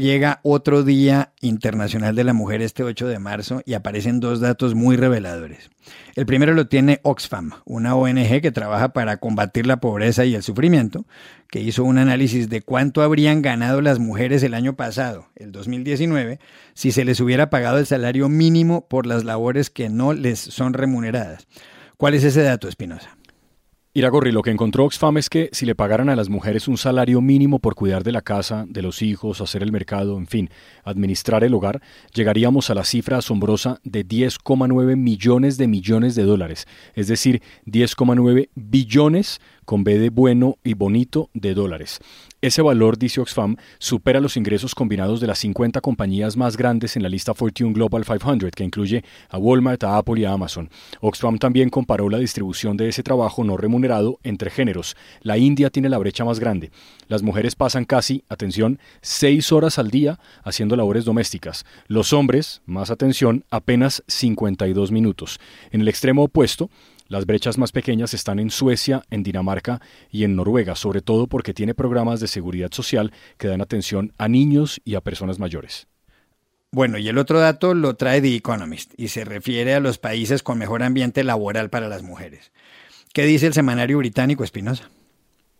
Llega 0.00 0.40
otro 0.44 0.82
Día 0.82 1.34
Internacional 1.42 2.16
de 2.16 2.24
la 2.24 2.32
Mujer 2.32 2.62
este 2.62 2.82
8 2.82 3.06
de 3.06 3.18
marzo 3.18 3.60
y 3.66 3.74
aparecen 3.74 4.18
dos 4.18 4.40
datos 4.40 4.74
muy 4.74 4.96
reveladores. 4.96 5.68
El 6.16 6.24
primero 6.24 6.54
lo 6.54 6.68
tiene 6.68 7.00
Oxfam, 7.02 7.50
una 7.66 7.94
ONG 7.94 8.40
que 8.40 8.50
trabaja 8.50 8.94
para 8.94 9.18
combatir 9.18 9.66
la 9.66 9.76
pobreza 9.76 10.24
y 10.24 10.34
el 10.34 10.42
sufrimiento, 10.42 11.04
que 11.50 11.60
hizo 11.60 11.84
un 11.84 11.98
análisis 11.98 12.48
de 12.48 12.62
cuánto 12.62 13.02
habrían 13.02 13.42
ganado 13.42 13.82
las 13.82 13.98
mujeres 13.98 14.42
el 14.42 14.54
año 14.54 14.74
pasado, 14.74 15.26
el 15.36 15.52
2019, 15.52 16.40
si 16.72 16.92
se 16.92 17.04
les 17.04 17.20
hubiera 17.20 17.50
pagado 17.50 17.76
el 17.76 17.84
salario 17.84 18.30
mínimo 18.30 18.88
por 18.88 19.04
las 19.04 19.24
labores 19.24 19.68
que 19.68 19.90
no 19.90 20.14
les 20.14 20.38
son 20.38 20.72
remuneradas. 20.72 21.46
¿Cuál 21.98 22.14
es 22.14 22.24
ese 22.24 22.40
dato, 22.40 22.68
Espinosa? 22.68 23.18
Iragorri, 23.92 24.30
lo 24.30 24.42
que 24.42 24.52
encontró 24.52 24.84
Oxfam 24.84 25.18
es 25.18 25.28
que 25.28 25.48
si 25.50 25.66
le 25.66 25.74
pagaran 25.74 26.08
a 26.10 26.14
las 26.14 26.28
mujeres 26.28 26.68
un 26.68 26.78
salario 26.78 27.20
mínimo 27.20 27.58
por 27.58 27.74
cuidar 27.74 28.04
de 28.04 28.12
la 28.12 28.22
casa, 28.22 28.64
de 28.68 28.82
los 28.82 29.02
hijos, 29.02 29.40
hacer 29.40 29.64
el 29.64 29.72
mercado, 29.72 30.16
en 30.16 30.28
fin, 30.28 30.48
administrar 30.84 31.42
el 31.42 31.54
hogar, 31.54 31.82
llegaríamos 32.14 32.70
a 32.70 32.76
la 32.76 32.84
cifra 32.84 33.18
asombrosa 33.18 33.80
de 33.82 34.06
10,9 34.06 34.94
millones 34.94 35.58
de 35.58 35.66
millones 35.66 36.14
de 36.14 36.22
dólares, 36.22 36.68
es 36.94 37.08
decir, 37.08 37.42
10,9 37.66 38.50
billones 38.54 39.40
con 39.70 39.84
B 39.84 40.00
de 40.00 40.10
bueno 40.10 40.58
y 40.64 40.74
bonito 40.74 41.30
de 41.32 41.54
dólares. 41.54 42.00
Ese 42.40 42.60
valor, 42.60 42.98
dice 42.98 43.20
Oxfam, 43.20 43.54
supera 43.78 44.18
los 44.18 44.36
ingresos 44.36 44.74
combinados 44.74 45.20
de 45.20 45.28
las 45.28 45.38
50 45.38 45.80
compañías 45.80 46.36
más 46.36 46.56
grandes 46.56 46.96
en 46.96 47.04
la 47.04 47.08
lista 47.08 47.34
Fortune 47.34 47.72
Global 47.72 48.04
500, 48.04 48.50
que 48.50 48.64
incluye 48.64 49.04
a 49.28 49.38
Walmart, 49.38 49.84
a 49.84 49.96
Apple 49.96 50.20
y 50.20 50.24
a 50.24 50.32
Amazon. 50.32 50.70
Oxfam 51.00 51.38
también 51.38 51.70
comparó 51.70 52.08
la 52.08 52.18
distribución 52.18 52.76
de 52.76 52.88
ese 52.88 53.04
trabajo 53.04 53.44
no 53.44 53.56
remunerado 53.56 54.18
entre 54.24 54.50
géneros. 54.50 54.96
La 55.22 55.38
India 55.38 55.70
tiene 55.70 55.88
la 55.88 55.98
brecha 55.98 56.24
más 56.24 56.40
grande. 56.40 56.72
Las 57.06 57.22
mujeres 57.22 57.54
pasan 57.54 57.84
casi, 57.84 58.24
atención, 58.28 58.80
6 59.02 59.52
horas 59.52 59.78
al 59.78 59.92
día 59.92 60.18
haciendo 60.42 60.74
labores 60.74 61.04
domésticas. 61.04 61.64
Los 61.86 62.12
hombres, 62.12 62.60
más 62.66 62.90
atención, 62.90 63.44
apenas 63.50 64.02
52 64.08 64.90
minutos. 64.90 65.38
En 65.70 65.80
el 65.80 65.86
extremo 65.86 66.24
opuesto, 66.24 66.70
las 67.10 67.26
brechas 67.26 67.58
más 67.58 67.72
pequeñas 67.72 68.14
están 68.14 68.38
en 68.38 68.50
Suecia, 68.50 69.02
en 69.10 69.24
Dinamarca 69.24 69.82
y 70.10 70.22
en 70.22 70.36
Noruega, 70.36 70.76
sobre 70.76 71.02
todo 71.02 71.26
porque 71.26 71.52
tiene 71.52 71.74
programas 71.74 72.20
de 72.20 72.28
seguridad 72.28 72.70
social 72.72 73.12
que 73.36 73.48
dan 73.48 73.60
atención 73.60 74.12
a 74.16 74.28
niños 74.28 74.80
y 74.84 74.94
a 74.94 75.00
personas 75.00 75.40
mayores. 75.40 75.88
Bueno, 76.70 76.98
y 76.98 77.08
el 77.08 77.18
otro 77.18 77.40
dato 77.40 77.74
lo 77.74 77.96
trae 77.96 78.20
The 78.20 78.36
Economist 78.36 78.92
y 78.96 79.08
se 79.08 79.24
refiere 79.24 79.74
a 79.74 79.80
los 79.80 79.98
países 79.98 80.44
con 80.44 80.56
mejor 80.56 80.84
ambiente 80.84 81.24
laboral 81.24 81.68
para 81.68 81.88
las 81.88 82.04
mujeres. 82.04 82.52
¿Qué 83.12 83.24
dice 83.24 83.48
el 83.48 83.54
semanario 83.54 83.98
británico 83.98 84.44
Espinosa? 84.44 84.88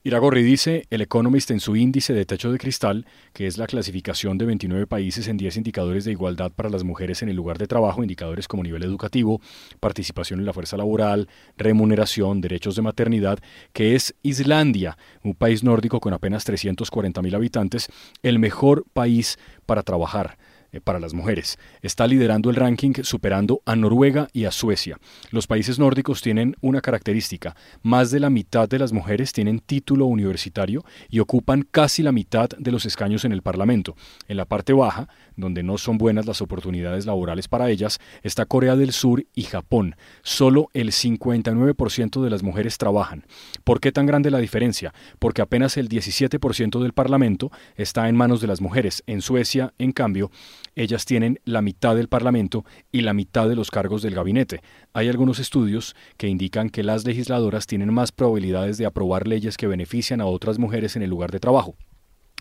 Iragorri 0.02 0.42
dice 0.42 0.86
el 0.88 1.02
Economist 1.02 1.50
en 1.50 1.60
su 1.60 1.76
índice 1.76 2.14
de 2.14 2.24
techo 2.24 2.50
de 2.50 2.56
cristal, 2.56 3.04
que 3.34 3.46
es 3.46 3.58
la 3.58 3.66
clasificación 3.66 4.38
de 4.38 4.46
29 4.46 4.86
países 4.86 5.28
en 5.28 5.36
10 5.36 5.58
indicadores 5.58 6.06
de 6.06 6.12
igualdad 6.12 6.50
para 6.52 6.70
las 6.70 6.84
mujeres 6.84 7.20
en 7.20 7.28
el 7.28 7.36
lugar 7.36 7.58
de 7.58 7.66
trabajo, 7.66 8.00
indicadores 8.00 8.48
como 8.48 8.62
nivel 8.62 8.82
educativo, 8.82 9.42
participación 9.78 10.40
en 10.40 10.46
la 10.46 10.54
fuerza 10.54 10.78
laboral, 10.78 11.28
remuneración, 11.58 12.40
derechos 12.40 12.76
de 12.76 12.82
maternidad, 12.82 13.40
que 13.74 13.94
es 13.94 14.14
Islandia, 14.22 14.96
un 15.22 15.34
país 15.34 15.62
nórdico 15.62 16.00
con 16.00 16.14
apenas 16.14 16.48
340.000 16.48 17.34
habitantes, 17.34 17.88
el 18.22 18.38
mejor 18.38 18.86
país 18.94 19.38
para 19.66 19.82
trabajar. 19.82 20.38
Eh, 20.72 20.80
para 20.80 21.00
las 21.00 21.14
mujeres. 21.14 21.58
Está 21.82 22.06
liderando 22.06 22.48
el 22.48 22.54
ranking 22.54 22.92
superando 23.02 23.60
a 23.66 23.74
Noruega 23.74 24.28
y 24.32 24.44
a 24.44 24.52
Suecia. 24.52 24.98
Los 25.32 25.48
países 25.48 25.80
nórdicos 25.80 26.22
tienen 26.22 26.54
una 26.60 26.80
característica. 26.80 27.56
Más 27.82 28.12
de 28.12 28.20
la 28.20 28.30
mitad 28.30 28.68
de 28.68 28.78
las 28.78 28.92
mujeres 28.92 29.32
tienen 29.32 29.58
título 29.58 30.06
universitario 30.06 30.84
y 31.08 31.18
ocupan 31.18 31.66
casi 31.68 32.04
la 32.04 32.12
mitad 32.12 32.48
de 32.56 32.70
los 32.70 32.86
escaños 32.86 33.24
en 33.24 33.32
el 33.32 33.42
Parlamento. 33.42 33.96
En 34.28 34.36
la 34.36 34.44
parte 34.44 34.72
baja, 34.72 35.08
donde 35.36 35.64
no 35.64 35.76
son 35.76 35.98
buenas 35.98 36.26
las 36.26 36.40
oportunidades 36.40 37.04
laborales 37.04 37.48
para 37.48 37.68
ellas, 37.68 37.98
está 38.22 38.46
Corea 38.46 38.76
del 38.76 38.92
Sur 38.92 39.26
y 39.34 39.42
Japón. 39.42 39.96
Solo 40.22 40.68
el 40.72 40.92
59% 40.92 42.22
de 42.22 42.30
las 42.30 42.44
mujeres 42.44 42.78
trabajan. 42.78 43.26
¿Por 43.64 43.80
qué 43.80 43.90
tan 43.90 44.06
grande 44.06 44.30
la 44.30 44.38
diferencia? 44.38 44.94
Porque 45.18 45.42
apenas 45.42 45.76
el 45.76 45.88
17% 45.88 46.80
del 46.80 46.92
Parlamento 46.92 47.50
está 47.74 48.08
en 48.08 48.16
manos 48.16 48.40
de 48.40 48.46
las 48.46 48.60
mujeres. 48.60 49.02
En 49.08 49.20
Suecia, 49.20 49.74
en 49.78 49.90
cambio, 49.90 50.30
ellas 50.74 51.04
tienen 51.04 51.40
la 51.44 51.62
mitad 51.62 51.96
del 51.96 52.08
Parlamento 52.08 52.64
y 52.92 53.00
la 53.00 53.12
mitad 53.12 53.48
de 53.48 53.56
los 53.56 53.70
cargos 53.70 54.02
del 54.02 54.14
gabinete. 54.14 54.62
Hay 54.92 55.08
algunos 55.08 55.38
estudios 55.38 55.94
que 56.16 56.28
indican 56.28 56.70
que 56.70 56.82
las 56.82 57.04
legisladoras 57.04 57.66
tienen 57.66 57.92
más 57.92 58.12
probabilidades 58.12 58.78
de 58.78 58.86
aprobar 58.86 59.26
leyes 59.26 59.56
que 59.56 59.66
benefician 59.66 60.20
a 60.20 60.26
otras 60.26 60.58
mujeres 60.58 60.96
en 60.96 61.02
el 61.02 61.10
lugar 61.10 61.30
de 61.30 61.40
trabajo 61.40 61.76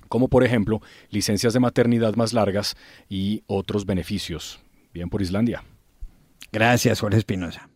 como 0.08 0.28
por 0.28 0.44
ejemplo 0.44 0.82
licencias 1.12 1.54
de 1.54 1.60
maternidad 1.60 2.16
más 2.16 2.34
largas 2.34 2.76
y 3.08 3.44
otros 3.46 3.86
beneficios. 3.86 4.60
Bien 4.92 5.08
por 5.08 5.22
Islandia. 5.22 5.64
Gracias, 6.52 7.00
Jorge 7.00 7.20
Espinosa. 7.20 7.70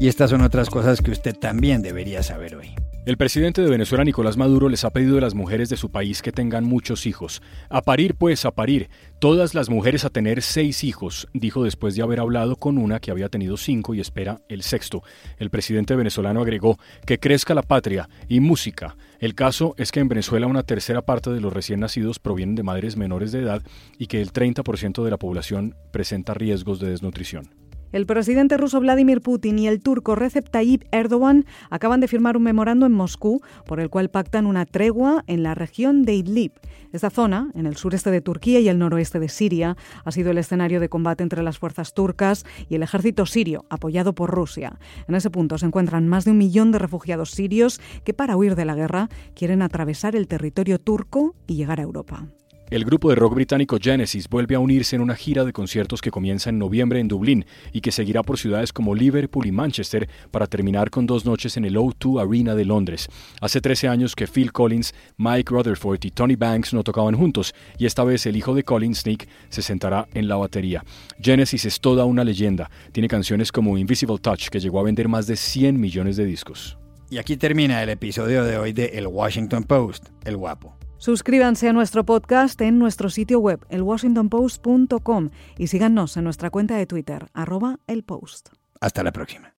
Y 0.00 0.08
estas 0.08 0.30
son 0.30 0.40
otras 0.40 0.68
cosas 0.68 1.00
que 1.00 1.12
usted 1.12 1.36
también 1.36 1.80
debería 1.80 2.24
saber 2.24 2.56
hoy. 2.56 2.74
El 3.04 3.16
presidente 3.16 3.62
de 3.62 3.68
Venezuela, 3.68 4.04
Nicolás 4.04 4.36
Maduro, 4.36 4.68
les 4.68 4.84
ha 4.84 4.90
pedido 4.90 5.18
a 5.18 5.20
las 5.20 5.34
mujeres 5.34 5.68
de 5.68 5.76
su 5.76 5.90
país 5.90 6.22
que 6.22 6.30
tengan 6.30 6.62
muchos 6.62 7.04
hijos. 7.04 7.42
A 7.68 7.82
parir, 7.82 8.14
pues, 8.14 8.44
a 8.44 8.52
parir. 8.52 8.90
Todas 9.18 9.56
las 9.56 9.68
mujeres 9.68 10.04
a 10.04 10.10
tener 10.10 10.40
seis 10.40 10.84
hijos, 10.84 11.26
dijo 11.34 11.64
después 11.64 11.96
de 11.96 12.02
haber 12.02 12.20
hablado 12.20 12.54
con 12.54 12.78
una 12.78 13.00
que 13.00 13.10
había 13.10 13.28
tenido 13.28 13.56
cinco 13.56 13.94
y 13.94 14.00
espera 14.00 14.38
el 14.48 14.62
sexto. 14.62 15.02
El 15.38 15.50
presidente 15.50 15.96
venezolano 15.96 16.42
agregó 16.42 16.78
que 17.04 17.18
crezca 17.18 17.54
la 17.54 17.62
patria 17.62 18.08
y 18.28 18.38
música. 18.38 18.96
El 19.18 19.34
caso 19.34 19.74
es 19.78 19.90
que 19.90 19.98
en 19.98 20.08
Venezuela 20.08 20.46
una 20.46 20.62
tercera 20.62 21.02
parte 21.02 21.30
de 21.30 21.40
los 21.40 21.52
recién 21.52 21.80
nacidos 21.80 22.20
provienen 22.20 22.54
de 22.54 22.62
madres 22.62 22.96
menores 22.96 23.32
de 23.32 23.40
edad 23.40 23.62
y 23.98 24.06
que 24.06 24.22
el 24.22 24.32
30% 24.32 25.02
de 25.02 25.10
la 25.10 25.18
población 25.18 25.74
presenta 25.90 26.34
riesgos 26.34 26.78
de 26.78 26.90
desnutrición. 26.90 27.61
El 27.92 28.06
presidente 28.06 28.56
ruso 28.56 28.80
Vladimir 28.80 29.20
Putin 29.20 29.58
y 29.58 29.68
el 29.68 29.82
turco 29.82 30.14
Recep 30.14 30.48
Tayyip 30.48 30.84
Erdogan 30.92 31.44
acaban 31.68 32.00
de 32.00 32.08
firmar 32.08 32.38
un 32.38 32.42
memorando 32.42 32.86
en 32.86 32.92
Moscú 32.92 33.42
por 33.66 33.80
el 33.80 33.90
cual 33.90 34.08
pactan 34.08 34.46
una 34.46 34.64
tregua 34.64 35.24
en 35.26 35.42
la 35.42 35.54
región 35.54 36.02
de 36.04 36.14
Idlib. 36.14 36.52
Esta 36.94 37.10
zona, 37.10 37.50
en 37.54 37.66
el 37.66 37.76
sureste 37.76 38.10
de 38.10 38.22
Turquía 38.22 38.60
y 38.60 38.68
el 38.70 38.78
noroeste 38.78 39.20
de 39.20 39.28
Siria, 39.28 39.76
ha 40.06 40.10
sido 40.10 40.30
el 40.30 40.38
escenario 40.38 40.80
de 40.80 40.88
combate 40.88 41.22
entre 41.22 41.42
las 41.42 41.58
fuerzas 41.58 41.92
turcas 41.92 42.46
y 42.70 42.76
el 42.76 42.82
ejército 42.82 43.26
sirio, 43.26 43.66
apoyado 43.68 44.14
por 44.14 44.30
Rusia. 44.30 44.78
En 45.06 45.14
ese 45.14 45.28
punto 45.28 45.58
se 45.58 45.66
encuentran 45.66 46.08
más 46.08 46.24
de 46.24 46.30
un 46.30 46.38
millón 46.38 46.72
de 46.72 46.78
refugiados 46.78 47.30
sirios 47.32 47.78
que, 48.04 48.14
para 48.14 48.38
huir 48.38 48.56
de 48.56 48.64
la 48.64 48.74
guerra, 48.74 49.10
quieren 49.34 49.60
atravesar 49.60 50.16
el 50.16 50.28
territorio 50.28 50.78
turco 50.78 51.34
y 51.46 51.56
llegar 51.56 51.78
a 51.78 51.82
Europa. 51.82 52.26
El 52.72 52.86
grupo 52.86 53.10
de 53.10 53.16
rock 53.16 53.34
británico 53.34 53.76
Genesis 53.78 54.30
vuelve 54.30 54.54
a 54.54 54.58
unirse 54.58 54.96
en 54.96 55.02
una 55.02 55.14
gira 55.14 55.44
de 55.44 55.52
conciertos 55.52 56.00
que 56.00 56.10
comienza 56.10 56.48
en 56.48 56.58
noviembre 56.58 57.00
en 57.00 57.08
Dublín 57.08 57.44
y 57.70 57.82
que 57.82 57.92
seguirá 57.92 58.22
por 58.22 58.38
ciudades 58.38 58.72
como 58.72 58.94
Liverpool 58.94 59.46
y 59.46 59.52
Manchester 59.52 60.08
para 60.30 60.46
terminar 60.46 60.88
con 60.88 61.06
dos 61.06 61.26
noches 61.26 61.58
en 61.58 61.66
el 61.66 61.76
O2 61.76 62.26
Arena 62.26 62.54
de 62.54 62.64
Londres. 62.64 63.10
Hace 63.42 63.60
13 63.60 63.88
años 63.88 64.16
que 64.16 64.26
Phil 64.26 64.52
Collins, 64.52 64.94
Mike 65.18 65.52
Rutherford 65.52 66.02
y 66.02 66.12
Tony 66.12 66.34
Banks 66.34 66.72
no 66.72 66.82
tocaban 66.82 67.14
juntos 67.14 67.54
y 67.76 67.84
esta 67.84 68.04
vez 68.04 68.24
el 68.24 68.36
hijo 68.36 68.54
de 68.54 68.62
Collins, 68.62 69.04
Nick, 69.04 69.28
se 69.50 69.60
sentará 69.60 70.08
en 70.14 70.26
la 70.26 70.36
batería. 70.36 70.82
Genesis 71.20 71.66
es 71.66 71.78
toda 71.78 72.06
una 72.06 72.24
leyenda. 72.24 72.70
Tiene 72.90 73.06
canciones 73.06 73.52
como 73.52 73.76
Invisible 73.76 74.16
Touch 74.16 74.48
que 74.48 74.60
llegó 74.60 74.80
a 74.80 74.84
vender 74.84 75.08
más 75.08 75.26
de 75.26 75.36
100 75.36 75.78
millones 75.78 76.16
de 76.16 76.24
discos. 76.24 76.78
Y 77.10 77.18
aquí 77.18 77.36
termina 77.36 77.82
el 77.82 77.90
episodio 77.90 78.44
de 78.44 78.56
hoy 78.56 78.72
de 78.72 78.86
El 78.94 79.08
Washington 79.08 79.64
Post, 79.64 80.08
El 80.24 80.38
Guapo. 80.38 80.74
Suscríbanse 81.02 81.68
a 81.68 81.72
nuestro 81.72 82.04
podcast 82.04 82.60
en 82.60 82.78
nuestro 82.78 83.10
sitio 83.10 83.40
web, 83.40 83.66
elwashingtonpost.com, 83.70 85.30
y 85.58 85.66
síganos 85.66 86.16
en 86.16 86.22
nuestra 86.22 86.50
cuenta 86.50 86.76
de 86.76 86.86
Twitter, 86.86 87.26
arroba 87.34 87.80
el 87.88 88.04
post. 88.04 88.50
Hasta 88.80 89.02
la 89.02 89.10
próxima. 89.10 89.52